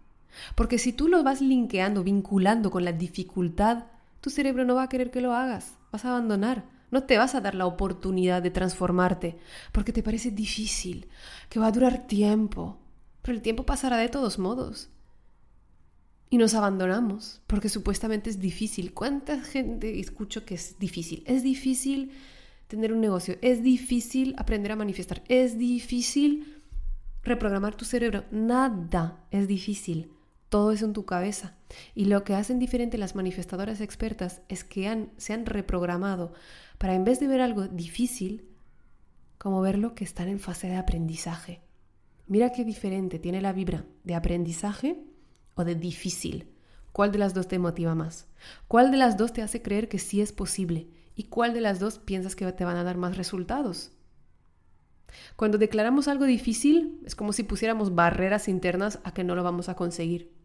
Porque 0.54 0.78
si 0.78 0.92
tú 0.92 1.08
lo 1.08 1.22
vas 1.22 1.40
linkeando, 1.40 2.04
vinculando 2.04 2.70
con 2.70 2.84
la 2.84 2.92
dificultad, 2.92 3.86
tu 4.20 4.30
cerebro 4.30 4.64
no 4.64 4.74
va 4.74 4.84
a 4.84 4.88
querer 4.88 5.10
que 5.10 5.20
lo 5.20 5.32
hagas, 5.32 5.78
vas 5.92 6.04
a 6.04 6.10
abandonar, 6.10 6.64
no 6.90 7.04
te 7.04 7.18
vas 7.18 7.34
a 7.34 7.40
dar 7.40 7.54
la 7.54 7.66
oportunidad 7.66 8.42
de 8.42 8.50
transformarte, 8.50 9.38
porque 9.72 9.92
te 9.92 10.02
parece 10.02 10.30
difícil, 10.30 11.08
que 11.48 11.60
va 11.60 11.68
a 11.68 11.72
durar 11.72 12.06
tiempo, 12.06 12.78
pero 13.22 13.36
el 13.36 13.42
tiempo 13.42 13.64
pasará 13.64 13.98
de 13.98 14.08
todos 14.08 14.38
modos. 14.38 14.90
Y 16.30 16.36
nos 16.36 16.54
abandonamos, 16.54 17.40
porque 17.46 17.70
supuestamente 17.70 18.28
es 18.28 18.38
difícil. 18.38 18.92
¿Cuánta 18.92 19.40
gente 19.40 19.98
escucho 19.98 20.44
que 20.44 20.56
es 20.56 20.78
difícil? 20.78 21.22
Es 21.26 21.42
difícil 21.42 22.12
tener 22.66 22.92
un 22.92 23.00
negocio, 23.00 23.38
es 23.40 23.62
difícil 23.62 24.34
aprender 24.36 24.72
a 24.72 24.76
manifestar, 24.76 25.22
es 25.28 25.56
difícil 25.56 26.62
reprogramar 27.22 27.76
tu 27.76 27.86
cerebro. 27.86 28.24
Nada 28.30 29.24
es 29.30 29.48
difícil 29.48 30.10
todo 30.48 30.72
es 30.72 30.82
en 30.82 30.92
tu 30.92 31.04
cabeza. 31.04 31.54
Y 31.94 32.06
lo 32.06 32.24
que 32.24 32.34
hacen 32.34 32.58
diferente 32.58 32.98
las 32.98 33.14
manifestadoras 33.14 33.80
expertas 33.80 34.42
es 34.48 34.64
que 34.64 35.08
se 35.16 35.32
han 35.32 35.46
reprogramado 35.46 36.32
para 36.78 36.94
en 36.94 37.04
vez 37.04 37.20
de 37.20 37.26
ver 37.26 37.40
algo 37.40 37.68
difícil, 37.68 38.48
como 39.36 39.60
verlo 39.60 39.94
que 39.94 40.04
están 40.04 40.28
en 40.28 40.40
fase 40.40 40.68
de 40.68 40.76
aprendizaje. 40.76 41.60
Mira 42.26 42.50
qué 42.50 42.64
diferente 42.64 43.18
tiene 43.18 43.40
la 43.40 43.52
vibra 43.52 43.84
de 44.04 44.14
aprendizaje 44.14 45.02
o 45.54 45.64
de 45.64 45.74
difícil. 45.74 46.50
¿Cuál 46.92 47.12
de 47.12 47.18
las 47.18 47.34
dos 47.34 47.48
te 47.48 47.58
motiva 47.58 47.94
más? 47.94 48.26
¿Cuál 48.66 48.90
de 48.90 48.96
las 48.96 49.16
dos 49.16 49.32
te 49.32 49.42
hace 49.42 49.62
creer 49.62 49.88
que 49.88 49.98
sí 49.98 50.20
es 50.20 50.32
posible? 50.32 50.88
¿Y 51.14 51.24
cuál 51.24 51.54
de 51.54 51.60
las 51.60 51.78
dos 51.78 51.98
piensas 51.98 52.36
que 52.36 52.50
te 52.52 52.64
van 52.64 52.76
a 52.76 52.84
dar 52.84 52.96
más 52.96 53.16
resultados? 53.16 53.92
Cuando 55.36 55.58
declaramos 55.58 56.08
algo 56.08 56.24
difícil, 56.24 57.00
es 57.04 57.14
como 57.14 57.32
si 57.32 57.42
pusiéramos 57.42 57.94
barreras 57.94 58.48
internas 58.48 58.98
a 59.04 59.12
que 59.12 59.24
no 59.24 59.34
lo 59.34 59.42
vamos 59.42 59.68
a 59.68 59.74
conseguir 59.74 60.37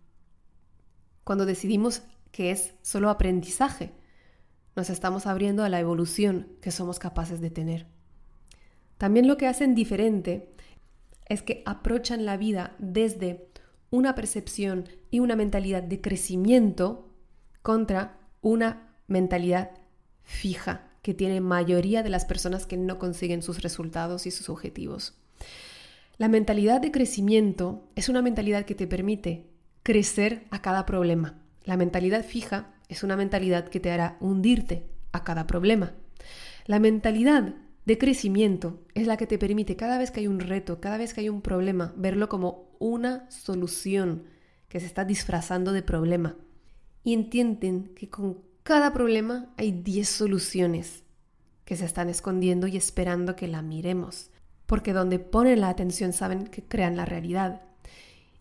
cuando 1.24 1.46
decidimos 1.46 2.03
que 2.32 2.51
es 2.51 2.74
solo 2.82 3.10
aprendizaje. 3.10 3.92
Nos 4.75 4.89
estamos 4.89 5.27
abriendo 5.27 5.63
a 5.63 5.70
la 5.70 5.80
evolución 5.80 6.48
que 6.62 6.72
somos 6.72 7.00
capaces 7.00 7.42
de 7.42 7.51
tener. 7.51 7.86
También 8.98 9.27
lo 9.27 9.38
que 9.38 9.48
hacen 9.48 9.75
diferente 9.75 10.53
es 11.27 11.42
que 11.42 11.62
aprovechan 11.65 12.25
la 12.25 12.38
vida 12.38 12.75
desde 12.80 13.48
una 13.92 14.15
percepción 14.15 14.89
y 15.12 15.20
una 15.20 15.36
mentalidad 15.36 15.84
de 15.84 16.01
crecimiento 16.01 17.10
contra 17.62 18.18
una 18.42 18.96
mentalidad 19.08 19.72
fija 20.24 20.89
que 21.01 21.13
tiene 21.13 21.42
mayoría 21.42 22.01
de 22.01 22.10
las 22.10 22.25
personas 22.25 22.65
que 22.65 22.77
no 22.77 22.98
consiguen 22.98 23.44
sus 23.44 23.62
resultados 23.62 24.25
y 24.25 24.32
sus 24.32 24.50
objetivos. 24.50 25.15
La 26.18 26.27
mentalidad 26.27 26.82
de 26.82 26.92
crecimiento 26.92 27.88
es 27.96 28.10
una 28.10 28.22
mentalidad 28.22 28.65
que 28.65 28.75
te 28.75 28.88
permite 28.88 29.53
crecer 29.84 30.48
a 30.50 30.62
cada 30.62 30.86
problema. 30.86 31.40
La 31.66 31.78
mentalidad 31.78 32.25
fija 32.25 32.74
es 32.88 33.04
una 33.04 33.16
mentalidad 33.16 33.68
que 33.68 33.80
te 33.80 33.92
hará 33.92 34.18
hundirte 34.20 34.86
a 35.12 35.24
cada 35.24 35.46
problema. 35.46 35.94
La 36.66 36.80
mentalidad 36.80 37.56
de 37.86 37.98
crecimiento 37.98 38.82
es 38.94 39.08
la 39.08 39.18
que 39.18 39.28
te 39.28 39.38
permite 39.38 39.75
cada 39.75 39.98
vez 39.98 40.12
que 40.12 40.22
hay 40.22 40.28
un 40.28 40.40
reto, 40.40 40.80
cada 40.80 40.98
vez 40.98 41.13
que 41.13 41.22
hay 41.22 41.30
un 41.30 41.42
problema, 41.42 41.94
verlo 41.98 42.30
como 42.30 42.70
una 42.80 43.30
solución 43.30 44.24
que 44.70 44.80
se 44.80 44.86
está 44.86 45.04
disfrazando 45.04 45.74
de 45.74 45.84
problema. 45.84 46.38
Y 47.04 47.13
entienden 47.13 47.92
que 47.96 48.10
con 48.10 48.42
cada 48.63 48.94
problema 48.94 49.54
hay 49.58 49.72
10 49.72 50.08
soluciones 50.08 51.04
que 51.66 51.75
se 51.75 51.86
están 51.86 52.10
escondiendo 52.10 52.68
y 52.68 52.78
esperando 52.78 53.36
que 53.36 53.48
la 53.48 53.62
miremos. 53.62 54.32
Porque 54.66 54.94
donde 54.94 55.20
ponen 55.20 55.60
la 55.60 55.70
atención 55.70 56.13
saben 56.13 56.48
que 56.48 56.63
crean 56.63 56.96
la 56.96 57.06
realidad 57.06 57.62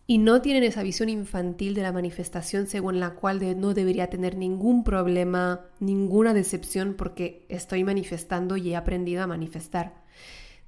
y 0.05 0.17
no 0.17 0.41
tienen 0.41 0.63
esa 0.63 0.83
visión 0.83 1.07
infantil 1.09 1.73
de 1.75 1.81
la 1.81 1.93
manifestación 1.93 2.67
según 2.67 2.99
la 2.99 3.11
cual 3.11 3.59
no 3.59 3.73
debería 3.73 4.09
tener 4.09 4.35
ningún 4.35 4.83
problema, 4.83 5.61
ninguna 5.79 6.33
decepción 6.33 6.95
porque 6.95 7.45
estoy 7.49 7.83
manifestando 7.83 8.57
y 8.57 8.71
he 8.71 8.75
aprendido 8.75 9.23
a 9.23 9.27
manifestar. 9.27 10.03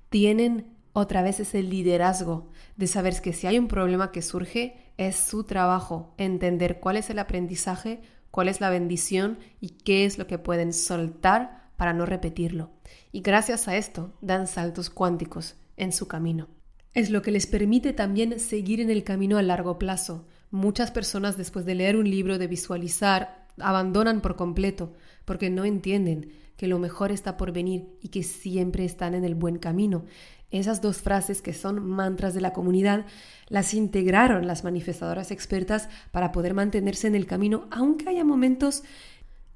Tienen 0.09 0.73
otra 0.93 1.21
vez 1.21 1.41
ese 1.41 1.61
liderazgo 1.61 2.49
de 2.77 2.87
saber 2.87 3.21
que 3.21 3.33
si 3.33 3.47
hay 3.47 3.59
un 3.59 3.67
problema 3.67 4.11
que 4.11 4.21
surge, 4.21 4.77
es 4.97 5.17
su 5.17 5.43
trabajo 5.43 6.13
entender 6.17 6.79
cuál 6.79 6.95
es 6.95 7.09
el 7.09 7.19
aprendizaje, 7.19 8.01
cuál 8.31 8.47
es 8.47 8.61
la 8.61 8.69
bendición 8.69 9.37
y 9.59 9.71
qué 9.71 10.05
es 10.05 10.17
lo 10.17 10.27
que 10.27 10.37
pueden 10.37 10.71
soltar 10.71 11.69
para 11.75 11.91
no 11.91 12.05
repetirlo. 12.05 12.71
Y 13.11 13.19
gracias 13.19 13.67
a 13.67 13.75
esto 13.75 14.13
dan 14.21 14.47
saltos 14.47 14.89
cuánticos 14.89 15.55
en 15.75 15.91
su 15.91 16.07
camino. 16.07 16.54
Es 16.95 17.09
lo 17.09 17.21
que 17.21 17.31
les 17.31 17.45
permite 17.45 17.91
también 17.91 18.39
seguir 18.39 18.79
en 18.79 18.89
el 18.89 19.03
camino 19.03 19.37
a 19.37 19.41
largo 19.41 19.77
plazo. 19.77 20.25
Muchas 20.49 20.91
personas 20.91 21.35
después 21.35 21.65
de 21.65 21.75
leer 21.75 21.97
un 21.97 22.09
libro, 22.09 22.37
de 22.37 22.47
visualizar, 22.47 23.45
abandonan 23.59 24.21
por 24.21 24.37
completo 24.37 24.93
porque 25.25 25.49
no 25.49 25.65
entienden 25.65 26.31
que 26.55 26.67
lo 26.67 26.79
mejor 26.79 27.11
está 27.11 27.35
por 27.35 27.51
venir 27.51 27.89
y 28.01 28.07
que 28.07 28.23
siempre 28.23 28.85
están 28.85 29.13
en 29.13 29.25
el 29.25 29.35
buen 29.35 29.57
camino. 29.57 30.05
Esas 30.51 30.81
dos 30.81 31.01
frases 31.01 31.41
que 31.41 31.51
son 31.51 31.85
mantras 31.85 32.33
de 32.33 32.39
la 32.39 32.53
comunidad 32.53 33.05
las 33.49 33.73
integraron 33.73 34.47
las 34.47 34.63
manifestadoras 34.63 35.31
expertas 35.31 35.89
para 36.11 36.31
poder 36.31 36.53
mantenerse 36.53 37.07
en 37.07 37.15
el 37.15 37.25
camino, 37.25 37.67
aunque 37.71 38.07
haya 38.07 38.23
momentos 38.23 38.83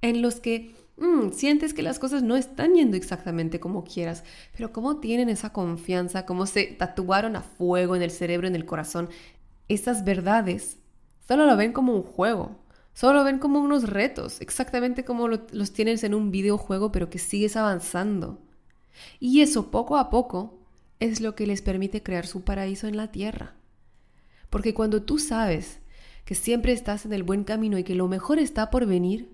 en 0.01 0.21
los 0.21 0.41
que 0.41 0.75
Mm, 0.99 1.31
sientes 1.31 1.73
que 1.73 1.81
las 1.81 1.97
cosas 1.97 2.23
no 2.23 2.35
están 2.35 2.73
yendo 2.73 2.97
exactamente 2.97 3.61
como 3.61 3.85
quieras, 3.85 4.25
pero 4.55 4.73
cómo 4.73 4.97
tienen 4.99 5.29
esa 5.29 5.53
confianza, 5.53 6.25
cómo 6.25 6.45
se 6.45 6.65
tatuaron 6.65 7.37
a 7.37 7.41
fuego 7.41 7.95
en 7.95 8.01
el 8.01 8.11
cerebro, 8.11 8.47
en 8.47 8.55
el 8.55 8.65
corazón, 8.65 9.09
esas 9.69 10.03
verdades, 10.03 10.77
solo 11.25 11.45
lo 11.45 11.55
ven 11.55 11.71
como 11.71 11.95
un 11.95 12.03
juego, 12.03 12.59
solo 12.93 13.19
lo 13.19 13.23
ven 13.23 13.39
como 13.39 13.59
unos 13.59 13.89
retos, 13.89 14.41
exactamente 14.41 15.05
como 15.05 15.29
los 15.29 15.71
tienes 15.71 16.03
en 16.03 16.13
un 16.13 16.31
videojuego, 16.31 16.91
pero 16.91 17.09
que 17.09 17.19
sigues 17.19 17.55
avanzando. 17.55 18.41
Y 19.21 19.39
eso 19.41 19.71
poco 19.71 19.95
a 19.97 20.09
poco 20.09 20.59
es 20.99 21.21
lo 21.21 21.33
que 21.33 21.47
les 21.47 21.61
permite 21.61 22.03
crear 22.03 22.27
su 22.27 22.43
paraíso 22.43 22.87
en 22.87 22.97
la 22.97 23.09
tierra. 23.09 23.55
Porque 24.49 24.73
cuando 24.73 25.03
tú 25.03 25.17
sabes 25.17 25.79
que 26.25 26.35
siempre 26.35 26.73
estás 26.73 27.05
en 27.05 27.13
el 27.13 27.23
buen 27.23 27.45
camino 27.45 27.77
y 27.77 27.85
que 27.85 27.95
lo 27.95 28.09
mejor 28.09 28.37
está 28.37 28.69
por 28.69 28.85
venir, 28.85 29.31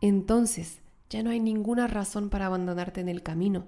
entonces 0.00 0.80
ya 1.10 1.22
no 1.22 1.30
hay 1.30 1.40
ninguna 1.40 1.86
razón 1.86 2.30
para 2.30 2.46
abandonarte 2.46 3.00
en 3.00 3.08
el 3.08 3.22
camino. 3.22 3.66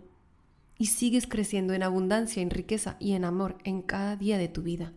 Y 0.79 0.87
sigues 0.87 1.27
creciendo 1.27 1.75
en 1.75 1.83
abundancia, 1.83 2.43
en 2.43 2.51
riqueza 2.51 2.97
y 3.01 3.13
en 3.13 3.25
amor 3.25 3.59
en 3.65 3.83
cada 3.83 4.17
día 4.17 4.39
de 4.39 4.49
tu 4.49 4.63
vida. 4.63 4.93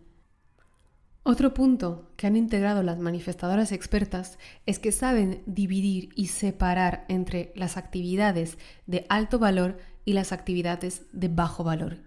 Otro 1.24 1.54
punto 1.54 2.10
que 2.16 2.26
han 2.26 2.36
integrado 2.36 2.82
las 2.82 2.98
manifestadoras 2.98 3.70
expertas 3.70 4.38
es 4.66 4.80
que 4.80 4.90
saben 4.90 5.42
dividir 5.46 6.08
y 6.16 6.26
separar 6.28 7.04
entre 7.08 7.52
las 7.54 7.76
actividades 7.76 8.58
de 8.86 9.06
alto 9.08 9.38
valor 9.38 9.78
y 10.04 10.14
las 10.14 10.32
actividades 10.32 11.02
de 11.12 11.28
bajo 11.28 11.62
valor 11.62 11.98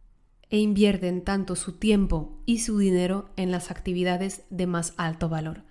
e 0.49 0.59
invierten 0.59 1.23
tanto 1.23 1.55
su 1.55 1.73
tiempo 1.73 2.41
y 2.45 2.59
su 2.59 2.77
dinero 2.77 3.29
en 3.35 3.51
las 3.51 3.71
actividades 3.71 4.43
de 4.49 4.67
más 4.67 4.93
alto 4.97 5.29
valor. 5.29 5.63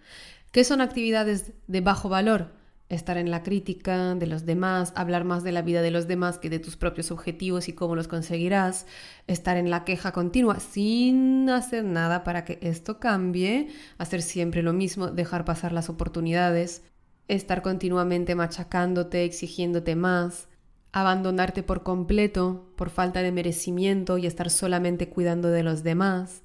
¿Qué 0.50 0.64
son 0.64 0.80
actividades 0.80 1.52
de 1.66 1.80
bajo 1.80 2.08
valor? 2.08 2.54
Estar 2.88 3.16
en 3.16 3.30
la 3.30 3.42
crítica 3.42 4.14
de 4.14 4.26
los 4.26 4.44
demás, 4.44 4.92
hablar 4.94 5.24
más 5.24 5.42
de 5.42 5.52
la 5.52 5.62
vida 5.62 5.82
de 5.82 5.90
los 5.90 6.06
demás 6.06 6.38
que 6.38 6.50
de 6.50 6.58
tus 6.58 6.76
propios 6.76 7.10
objetivos 7.10 7.68
y 7.68 7.72
cómo 7.72 7.96
los 7.96 8.08
conseguirás, 8.08 8.86
estar 9.26 9.56
en 9.56 9.70
la 9.70 9.84
queja 9.84 10.12
continua 10.12 10.60
sin 10.60 11.48
hacer 11.48 11.84
nada 11.84 12.24
para 12.24 12.44
que 12.44 12.58
esto 12.62 13.00
cambie, 13.00 13.68
hacer 13.98 14.22
siempre 14.22 14.62
lo 14.62 14.72
mismo, 14.72 15.08
dejar 15.08 15.44
pasar 15.44 15.72
las 15.72 15.88
oportunidades, 15.88 16.82
estar 17.28 17.62
continuamente 17.62 18.34
machacándote, 18.34 19.24
exigiéndote 19.24 19.96
más, 19.96 20.48
abandonarte 20.92 21.62
por 21.62 21.82
completo 21.82 22.72
por 22.76 22.90
falta 22.90 23.22
de 23.22 23.32
merecimiento 23.32 24.18
y 24.18 24.26
estar 24.26 24.50
solamente 24.50 25.08
cuidando 25.08 25.48
de 25.48 25.62
los 25.62 25.82
demás. 25.82 26.42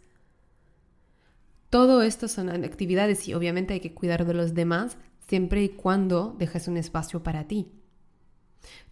Todo 1.70 2.02
esto 2.02 2.28
son 2.28 2.50
actividades 2.50 3.28
y 3.28 3.36
obviamente 3.36 3.76
hay 3.76 3.80
que 3.80 3.94
cuidar 3.94 4.26
de 4.26 4.34
los 4.34 4.56
demás 4.56 4.98
siempre 5.30 5.64
y 5.64 5.70
cuando 5.70 6.36
dejes 6.38 6.68
un 6.68 6.78
espacio 6.78 7.22
para 7.22 7.48
ti. 7.48 7.68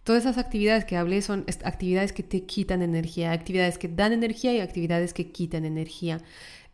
Todas 0.04 0.22
esas 0.22 0.38
actividades 0.38 0.84
que 0.84 0.96
hablé 0.96 1.20
son 1.20 1.44
actividades 1.64 2.12
que 2.12 2.22
te 2.22 2.44
quitan 2.44 2.80
energía, 2.80 3.32
actividades 3.32 3.76
que 3.76 3.88
dan 3.88 4.12
energía 4.12 4.54
y 4.54 4.60
actividades 4.60 5.12
que 5.12 5.30
quitan 5.30 5.64
energía. 5.64 6.22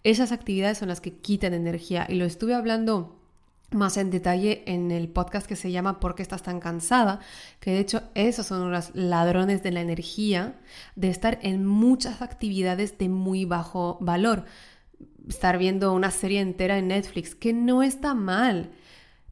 Esas 0.05 0.33
actividades 0.33 0.79
son 0.79 0.89
las 0.89 1.01
que 1.01 1.15
quitan 1.15 1.55
energía 1.55 2.07
y 2.09 2.15
lo 2.15 2.27
estuve 2.27 2.55
hablando 2.55 3.19
más 3.71 3.97
en 3.97 4.11
detalle 4.11 4.63
en 4.67 4.91
el 4.91 5.09
podcast 5.09 5.47
que 5.47 5.57
se 5.57 5.73
llama 5.73 5.99
¿Por 5.99 6.15
qué 6.15 6.23
estás 6.23 6.43
tan 6.43 6.61
cansada? 6.61 7.21
Que 7.59 7.73
de 7.73 7.81
hecho 7.81 8.03
esos 8.15 8.47
son 8.47 8.71
los 8.71 8.95
ladrones 8.95 9.63
de 9.63 9.73
la 9.73 9.81
energía, 9.81 10.61
de 10.95 11.09
estar 11.09 11.39
en 11.43 11.65
muchas 11.65 12.23
actividades 12.23 12.99
de 12.99 13.09
muy 13.09 13.47
bajo 13.47 13.99
valor. 14.01 14.45
Estar 15.29 15.59
viendo 15.59 15.93
una 15.95 16.11
serie 16.11 16.41
entera 16.41 16.79
en 16.79 16.89
Netflix, 16.89 17.35
que 17.35 17.53
no 17.53 17.83
está 17.83 18.15
mal 18.15 18.71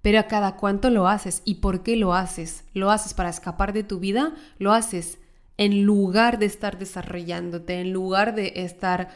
pero 0.03 0.19
a 0.19 0.25
cada 0.25 0.57
cuánto 0.57 0.91
lo 0.91 1.09
haces 1.09 1.43
y 1.45 1.57
por 1.57 1.83
qué 1.83 1.97
lo 1.97 2.13
haces. 2.13 2.65
¿Lo 2.75 2.91
haces 2.91 3.15
para 3.15 3.31
escapar 3.31 3.73
de 3.73 3.85
tu 3.85 4.01
vida? 4.01 4.35
¿Lo 4.59 4.73
haces 4.73 5.19
en 5.57 5.85
lugar 5.85 6.39
de 6.39 6.47
estar 6.47 6.79
desarrollándote, 6.79 7.81
en 7.81 7.93
lugar 7.93 8.35
de 8.35 8.53
estar 8.57 9.09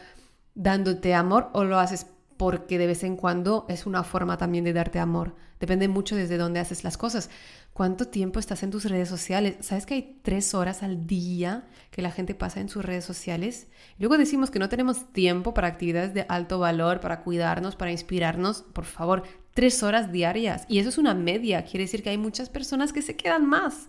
dándote 0.55 1.13
amor 1.13 1.49
o 1.53 1.65
lo 1.65 1.77
haces 1.77 2.07
porque 2.37 2.77
de 2.77 2.87
vez 2.87 3.03
en 3.03 3.17
cuando 3.17 3.65
es 3.67 3.85
una 3.85 4.03
forma 4.03 4.37
también 4.37 4.63
de 4.63 4.73
darte 4.73 4.99
amor? 4.99 5.35
Depende 5.59 5.87
mucho 5.87 6.15
desde 6.15 6.37
dónde 6.37 6.59
haces 6.59 6.83
las 6.83 6.97
cosas. 6.97 7.29
¿Cuánto 7.73 8.07
tiempo 8.07 8.39
estás 8.39 8.63
en 8.63 8.71
tus 8.71 8.85
redes 8.85 9.09
sociales? 9.09 9.57
¿Sabes 9.61 9.85
que 9.85 9.95
hay 9.95 10.19
tres 10.21 10.53
horas 10.53 10.83
al 10.83 11.07
día 11.07 11.67
que 11.91 12.01
la 12.01 12.11
gente 12.11 12.35
pasa 12.35 12.59
en 12.59 12.69
sus 12.69 12.85
redes 12.85 13.05
sociales? 13.05 13.67
Luego 13.97 14.17
decimos 14.17 14.51
que 14.51 14.59
no 14.59 14.69
tenemos 14.69 15.11
tiempo 15.13 15.53
para 15.53 15.67
actividades 15.67 16.13
de 16.13 16.25
alto 16.29 16.59
valor, 16.59 16.99
para 16.99 17.23
cuidarnos, 17.23 17.75
para 17.75 17.91
inspirarnos. 17.91 18.61
Por 18.61 18.85
favor, 18.85 19.23
tres 19.57 19.81
horas 19.81 20.11
diarias. 20.11 20.65
Y 20.67 20.77
eso 20.77 20.89
es 20.89 20.99
una 20.99 21.15
media. 21.15 21.65
Quiere 21.65 21.85
decir 21.85 22.03
que 22.03 22.11
hay 22.11 22.17
muchas 22.19 22.47
personas 22.47 22.93
que 22.93 23.01
se 23.01 23.15
quedan 23.15 23.43
más. 23.47 23.87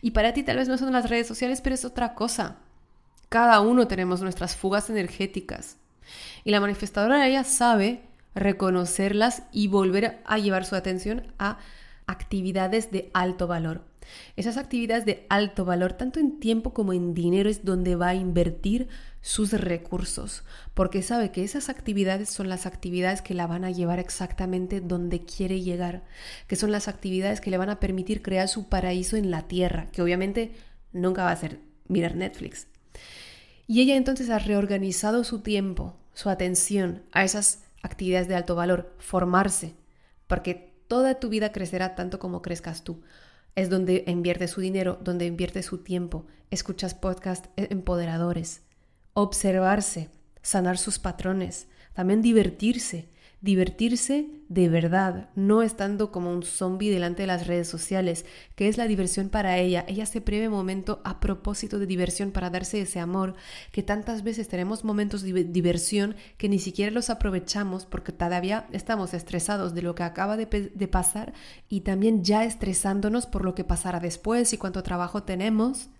Y 0.00 0.12
para 0.12 0.32
ti 0.32 0.42
tal 0.42 0.56
vez 0.56 0.66
no 0.66 0.78
son 0.78 0.94
las 0.94 1.10
redes 1.10 1.26
sociales, 1.26 1.60
pero 1.60 1.74
es 1.74 1.84
otra 1.84 2.14
cosa. 2.14 2.56
Cada 3.28 3.60
uno 3.60 3.86
tenemos 3.86 4.22
nuestras 4.22 4.56
fugas 4.56 4.88
energéticas. 4.88 5.76
Y 6.42 6.52
la 6.52 6.60
manifestadora 6.60 7.28
ella 7.28 7.44
sabe 7.44 8.00
reconocerlas 8.34 9.42
y 9.52 9.68
volver 9.68 10.22
a 10.24 10.38
llevar 10.38 10.64
su 10.64 10.74
atención 10.74 11.34
a 11.38 11.58
actividades 12.06 12.90
de 12.90 13.10
alto 13.12 13.46
valor. 13.46 13.84
Esas 14.36 14.56
actividades 14.56 15.04
de 15.04 15.26
alto 15.28 15.64
valor, 15.64 15.92
tanto 15.92 16.20
en 16.20 16.40
tiempo 16.40 16.72
como 16.72 16.92
en 16.92 17.14
dinero, 17.14 17.48
es 17.48 17.64
donde 17.64 17.96
va 17.96 18.08
a 18.08 18.14
invertir 18.14 18.88
sus 19.20 19.52
recursos, 19.52 20.44
porque 20.74 21.02
sabe 21.02 21.30
que 21.30 21.44
esas 21.44 21.68
actividades 21.68 22.28
son 22.28 22.48
las 22.48 22.66
actividades 22.66 23.22
que 23.22 23.34
la 23.34 23.46
van 23.46 23.64
a 23.64 23.70
llevar 23.70 23.98
exactamente 23.98 24.80
donde 24.80 25.24
quiere 25.24 25.62
llegar, 25.62 26.04
que 26.46 26.56
son 26.56 26.72
las 26.72 26.88
actividades 26.88 27.40
que 27.40 27.50
le 27.50 27.58
van 27.58 27.70
a 27.70 27.80
permitir 27.80 28.22
crear 28.22 28.48
su 28.48 28.68
paraíso 28.68 29.16
en 29.16 29.30
la 29.30 29.48
tierra, 29.48 29.90
que 29.92 30.02
obviamente 30.02 30.52
nunca 30.92 31.24
va 31.24 31.30
a 31.30 31.36
ser 31.36 31.60
mirar 31.88 32.16
Netflix. 32.16 32.66
Y 33.66 33.80
ella 33.80 33.96
entonces 33.96 34.30
ha 34.30 34.38
reorganizado 34.38 35.24
su 35.24 35.40
tiempo, 35.40 35.96
su 36.12 36.28
atención 36.28 37.02
a 37.12 37.24
esas 37.24 37.64
actividades 37.82 38.28
de 38.28 38.34
alto 38.34 38.54
valor, 38.54 38.94
formarse, 38.98 39.74
porque 40.26 40.74
toda 40.88 41.18
tu 41.18 41.28
vida 41.28 41.52
crecerá 41.52 41.94
tanto 41.94 42.18
como 42.18 42.42
crezcas 42.42 42.84
tú. 42.84 43.02
Es 43.54 43.70
donde 43.70 44.04
invierte 44.06 44.48
su 44.48 44.60
dinero, 44.60 44.98
donde 45.02 45.26
invierte 45.26 45.62
su 45.62 45.78
tiempo. 45.78 46.26
Escuchas 46.50 46.94
podcasts 46.94 47.48
empoderadores. 47.56 48.62
Observarse, 49.12 50.10
sanar 50.42 50.76
sus 50.76 50.98
patrones, 50.98 51.68
también 51.92 52.20
divertirse, 52.20 53.08
divertirse 53.44 54.30
de 54.48 54.70
verdad, 54.70 55.28
no 55.34 55.60
estando 55.60 56.10
como 56.10 56.32
un 56.32 56.44
zombie 56.44 56.90
delante 56.90 57.24
de 57.24 57.26
las 57.26 57.46
redes 57.46 57.68
sociales, 57.68 58.24
que 58.54 58.68
es 58.68 58.78
la 58.78 58.86
diversión 58.86 59.28
para 59.28 59.58
ella. 59.58 59.84
Ella 59.86 60.06
se 60.06 60.22
prevé 60.22 60.48
momento 60.48 61.02
a 61.04 61.20
propósito 61.20 61.78
de 61.78 61.86
diversión 61.86 62.30
para 62.30 62.48
darse 62.48 62.80
ese 62.80 63.00
amor, 63.00 63.34
que 63.70 63.82
tantas 63.82 64.22
veces 64.22 64.48
tenemos 64.48 64.82
momentos 64.82 65.20
de 65.20 65.44
diversión 65.44 66.16
que 66.38 66.48
ni 66.48 66.58
siquiera 66.58 66.90
los 66.90 67.10
aprovechamos 67.10 67.84
porque 67.84 68.12
todavía 68.12 68.66
estamos 68.72 69.12
estresados 69.12 69.74
de 69.74 69.82
lo 69.82 69.94
que 69.94 70.04
acaba 70.04 70.38
de, 70.38 70.46
de 70.74 70.88
pasar 70.88 71.34
y 71.68 71.82
también 71.82 72.24
ya 72.24 72.44
estresándonos 72.44 73.26
por 73.26 73.44
lo 73.44 73.54
que 73.54 73.64
pasará 73.64 74.00
después 74.00 74.54
y 74.54 74.58
cuánto 74.58 74.82
trabajo 74.82 75.24
tenemos. 75.24 75.90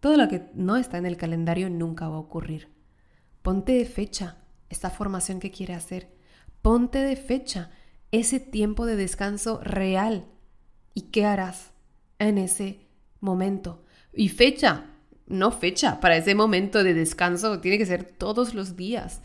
Todo 0.00 0.18
lo 0.18 0.28
que 0.28 0.50
no 0.52 0.76
está 0.76 0.98
en 0.98 1.06
el 1.06 1.16
calendario 1.16 1.70
nunca 1.70 2.06
va 2.06 2.16
a 2.16 2.20
ocurrir. 2.20 2.68
Ponte 3.40 3.82
fecha 3.86 4.36
esta 4.68 4.90
formación 4.90 5.40
que 5.40 5.50
quiere 5.50 5.72
hacer 5.72 6.15
Ponte 6.66 6.98
de 6.98 7.14
fecha 7.14 7.70
ese 8.10 8.40
tiempo 8.40 8.86
de 8.86 8.96
descanso 8.96 9.60
real. 9.62 10.26
¿Y 10.94 11.02
qué 11.12 11.24
harás 11.24 11.70
en 12.18 12.38
ese 12.38 12.80
momento? 13.20 13.84
Y 14.12 14.30
fecha, 14.30 14.86
no 15.28 15.52
fecha, 15.52 16.00
para 16.00 16.16
ese 16.16 16.34
momento 16.34 16.82
de 16.82 16.92
descanso 16.92 17.60
tiene 17.60 17.78
que 17.78 17.86
ser 17.86 18.02
todos 18.02 18.52
los 18.52 18.74
días. 18.74 19.22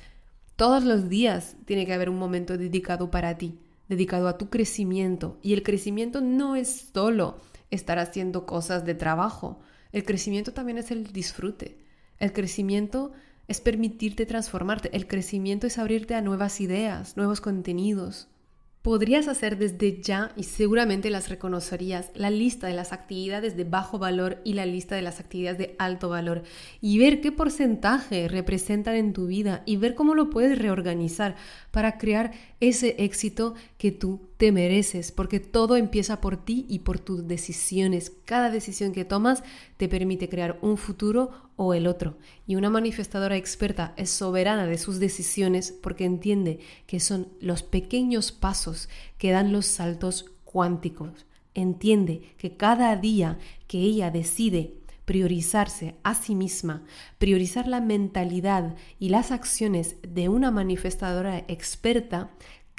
Todos 0.56 0.84
los 0.84 1.10
días 1.10 1.56
tiene 1.66 1.88
que 1.88 1.94
haber 1.94 2.12
un 2.12 2.20
momento 2.20 2.60
dedicado 2.60 3.10
para 3.10 3.36
ti, 3.40 3.58
dedicado 3.90 4.28
a 4.28 4.38
tu 4.38 4.52
crecimiento. 4.52 5.40
Y 5.42 5.54
el 5.54 5.64
crecimiento 5.64 6.22
no 6.22 6.56
es 6.56 6.92
solo 6.94 7.40
estar 7.72 7.98
haciendo 7.98 8.46
cosas 8.46 8.86
de 8.86 8.94
trabajo. 8.94 9.62
El 9.92 10.04
crecimiento 10.04 10.54
también 10.54 10.78
es 10.78 10.92
el 10.92 11.12
disfrute. 11.12 11.80
El 12.20 12.34
crecimiento 12.34 13.14
es 13.48 13.62
permitirte 13.62 14.26
transformarte. 14.26 14.96
El 14.96 15.08
crecimiento 15.08 15.68
es 15.68 15.78
abrirte 15.78 16.16
a 16.16 16.22
nuevas 16.22 16.62
ideas, 16.62 17.18
nuevos 17.18 17.42
contenidos, 17.42 18.28
Podrías 18.82 19.28
hacer 19.28 19.60
desde 19.60 20.02
ya, 20.02 20.32
y 20.36 20.42
seguramente 20.42 21.12
las 21.12 21.30
reconocerías, 21.30 22.10
la 22.16 22.32
lista 22.32 22.66
de 22.66 22.74
las 22.74 22.94
actividades 22.94 23.56
de 23.56 23.64
bajo 23.64 24.00
valor 24.00 24.42
y 24.44 24.54
la 24.54 24.66
lista 24.66 24.96
de 24.96 25.04
las 25.04 25.20
actividades 25.20 25.60
de 25.60 25.76
alto 25.78 26.10
valor 26.10 26.42
y 26.82 26.98
ver 26.98 27.22
qué 27.22 27.32
porcentaje 27.32 28.28
representan 28.28 28.96
en 28.96 29.14
tu 29.14 29.28
vida 29.28 29.62
y 29.68 29.78
ver 29.78 29.94
cómo 29.94 30.16
lo 30.16 30.32
puedes 30.32 30.58
reorganizar 30.58 31.36
para 31.70 32.00
crear 32.00 32.32
ese 32.60 32.96
éxito 32.98 33.54
que 33.82 33.92
tú 33.92 34.30
te 34.38 34.52
mereces, 34.52 35.12
porque 35.12 35.40
todo 35.40 35.76
empieza 35.76 36.22
por 36.22 36.38
ti 36.38 36.68
y 36.70 36.80
por 36.80 37.00
tus 37.00 37.28
decisiones. 37.28 38.12
Cada 38.26 38.52
decisión 38.52 38.92
que 38.92 39.06
tomas 39.06 39.42
te 39.78 39.90
permite 39.90 40.30
crear 40.30 40.60
un 40.62 40.78
futuro 40.78 41.32
o 41.56 41.74
el 41.74 41.88
otro. 41.88 42.20
Y 42.46 42.58
una 42.58 42.70
manifestadora 42.70 43.38
experta 43.38 43.96
es 43.98 44.12
soberana 44.12 44.68
de 44.68 44.78
sus 44.78 45.00
decisiones 45.00 45.72
porque 45.72 46.06
entiende 46.06 46.60
que 46.86 47.00
son 47.00 47.30
los 47.40 47.64
pequeños 47.64 48.32
pasos 48.32 48.88
que 49.18 49.32
dan 49.32 49.52
los 49.52 49.66
saltos 49.66 50.26
cuánticos. 50.44 51.26
Entiende 51.56 52.36
que 52.38 52.56
cada 52.58 52.96
día 52.98 53.40
que 53.66 53.80
ella 53.80 54.12
decide 54.12 54.76
priorizarse 55.06 55.96
a 56.04 56.14
sí 56.14 56.36
misma, 56.36 56.84
priorizar 57.18 57.68
la 57.68 57.82
mentalidad 57.82 58.76
y 59.00 59.10
las 59.10 59.32
acciones 59.32 59.98
de 60.08 60.30
una 60.30 60.52
manifestadora 60.52 61.40
experta, 61.48 62.32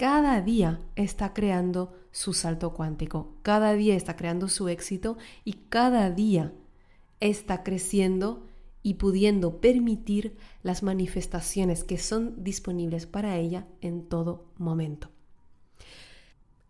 cada 0.02 0.40
día 0.40 0.80
está 0.96 1.32
creando 1.32 1.92
su 2.10 2.34
salto 2.34 2.74
cuántico, 2.74 3.36
cada 3.42 3.72
día 3.74 3.94
está 3.94 4.16
creando 4.16 4.48
su 4.48 4.66
éxito 4.68 5.16
y 5.44 5.52
cada 5.68 6.10
día 6.10 6.52
está 7.20 7.62
creciendo 7.62 8.44
y 8.82 8.94
pudiendo 8.94 9.60
permitir 9.60 10.36
las 10.64 10.82
manifestaciones 10.82 11.84
que 11.84 11.98
son 11.98 12.42
disponibles 12.42 13.06
para 13.06 13.36
ella 13.36 13.68
en 13.80 14.02
todo 14.08 14.46
momento. 14.58 15.08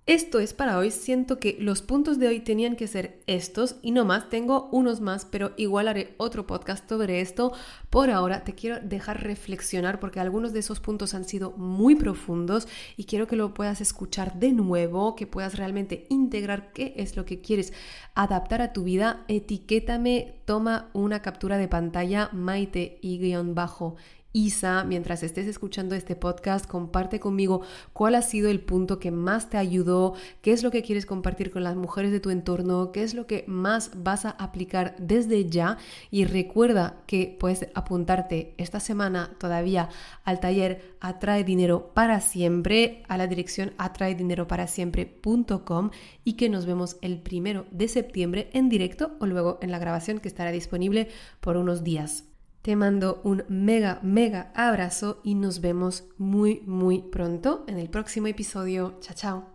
Esto 0.05 0.41
es 0.41 0.53
para 0.53 0.79
hoy. 0.79 0.91
Siento 0.91 1.39
que 1.39 1.57
los 1.61 1.81
puntos 1.81 2.19
de 2.19 2.27
hoy 2.27 2.41
tenían 2.41 2.75
que 2.75 2.89
ser 2.89 3.23
estos 3.29 3.77
y 3.83 3.93
no 3.93 4.05
más. 4.05 4.29
Tengo 4.29 4.69
unos 4.73 5.01
más, 5.01 5.25
pero 5.25 5.53
igual 5.57 5.87
haré 5.87 6.17
otro 6.17 6.45
podcast 6.45 6.89
sobre 6.89 7.21
esto. 7.21 7.53
Por 7.89 8.11
ahora 8.11 8.43
te 8.43 8.57
quiero 8.57 8.81
dejar 8.81 9.23
reflexionar 9.23 10.01
porque 10.01 10.19
algunos 10.19 10.53
de 10.53 10.59
esos 10.59 10.81
puntos 10.81 11.15
han 11.15 11.25
sido 11.25 11.53
muy 11.53 11.95
profundos 11.95 12.67
y 12.97 13.05
quiero 13.05 13.29
que 13.29 13.37
lo 13.37 13.55
puedas 13.55 13.81
escuchar 13.81 14.41
de 14.41 14.51
nuevo, 14.51 15.15
que 15.15 15.29
puedas 15.29 15.57
realmente 15.57 16.09
integrar 16.11 16.73
qué 16.73 16.95
es 16.97 17.17
lo 17.17 17.25
que 17.25 17.41
quieres 17.41 17.73
adaptar 18.17 18.61
a 18.61 18.73
tu 18.73 18.83
vida. 18.83 19.25
Etiquétame, 19.29 20.35
toma 20.47 20.91
una 20.95 21.23
captura 21.23 21.59
de 21.59 21.69
pantalla, 21.69 22.29
maite 22.33 22.99
y 23.03 23.19
guion 23.19 23.55
bajo 23.55 23.95
Isa, 24.33 24.85
mientras 24.85 25.23
estés 25.23 25.47
escuchando 25.47 25.95
este 25.95 26.17
podcast, 26.17 26.67
comparte 26.67 27.21
conmigo 27.21 27.61
cuál 27.93 28.15
ha 28.15 28.23
sido 28.23 28.49
el 28.51 28.61
punto 28.61 28.99
que 28.99 29.11
más 29.11 29.51
te 29.51 29.59
ayudó, 29.59 30.15
qué 30.41 30.53
es 30.53 30.63
lo 30.63 30.71
que 30.71 30.81
quieres 30.83 31.05
compartir 31.05 31.51
con 31.51 31.65
las 31.65 31.77
mujeres 31.77 32.13
de 32.13 32.21
tu 32.21 32.31
entorno, 32.31 32.93
qué 32.93 33.03
es 33.03 33.13
lo 33.13 33.27
que 33.27 33.45
más 33.47 33.91
vas 33.95 34.25
a 34.25 34.31
aplicar 34.31 34.97
desde 34.99 35.51
ya 35.51 35.77
y 36.11 36.25
recuerda 36.25 37.03
que 37.07 37.37
puedes 37.39 37.69
apuntarte 37.75 38.55
esta 38.57 38.81
semana 38.81 39.37
todavía 39.39 39.91
al 40.25 40.41
taller 40.41 40.97
Atrae 41.01 41.45
Dinero 41.45 41.93
para 41.93 42.21
Siempre 42.21 43.03
a 43.09 43.19
la 43.19 43.27
dirección 43.27 43.75
atraedineroparasiempre.com 43.77 45.91
y 46.25 46.33
que 46.35 46.49
nos 46.49 46.65
vemos 46.65 46.97
el 47.03 47.21
primero 47.21 47.67
de 47.71 47.89
septiembre 47.89 48.49
en 48.55 48.71
directo 48.71 49.13
o 49.21 49.27
luego 49.27 49.59
en 49.61 49.71
la 49.71 49.79
grabación 49.79 50.21
que 50.21 50.29
estará 50.29 50.53
disponible 50.53 51.09
por 51.41 51.59
unos 51.59 51.85
días. 51.85 52.32
Te 52.63 52.77
mando 52.77 53.21
un 53.25 53.43
mega, 53.49 53.99
mega 54.05 54.53
abrazo 54.55 55.21
y 55.25 55.35
nos 55.35 55.61
vemos 55.61 56.05
muy, 56.17 56.63
muy 56.65 57.03
pronto 57.03 57.65
en 57.67 57.77
el 57.77 57.91
próximo 57.91 58.29
episodio. 58.29 58.99
Chao, 59.01 59.17
chao. 59.17 59.53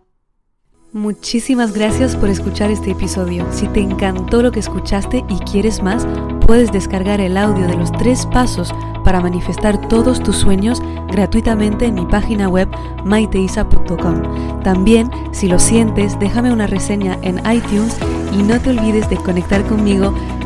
Muchísimas 0.92 1.72
gracias 1.72 2.16
por 2.16 2.28
escuchar 2.28 2.70
este 2.70 2.90
episodio. 2.90 3.46
Si 3.50 3.66
te 3.68 3.80
encantó 3.80 4.42
lo 4.42 4.52
que 4.52 4.60
escuchaste 4.60 5.24
y 5.26 5.38
quieres 5.50 5.82
más, 5.82 6.06
puedes 6.46 6.70
descargar 6.70 7.22
el 7.22 7.38
audio 7.38 7.66
de 7.66 7.76
los 7.76 7.92
tres 7.92 8.26
pasos 8.26 8.74
para 9.04 9.20
manifestar 9.20 9.88
todos 9.88 10.22
tus 10.22 10.36
sueños 10.36 10.82
gratuitamente 11.10 11.86
en 11.86 11.94
mi 11.94 12.04
página 12.04 12.48
web 12.48 12.68
maiteisa.com. 13.06 14.62
También, 14.62 15.10
si 15.32 15.48
lo 15.48 15.58
sientes, 15.58 16.18
déjame 16.18 16.52
una 16.52 16.66
reseña 16.66 17.18
en 17.22 17.38
iTunes 17.50 17.96
y 18.32 18.42
no 18.42 18.60
te 18.60 18.70
olvides 18.70 19.08
de 19.08 19.16
conectar 19.16 19.64
conmigo 19.64 20.12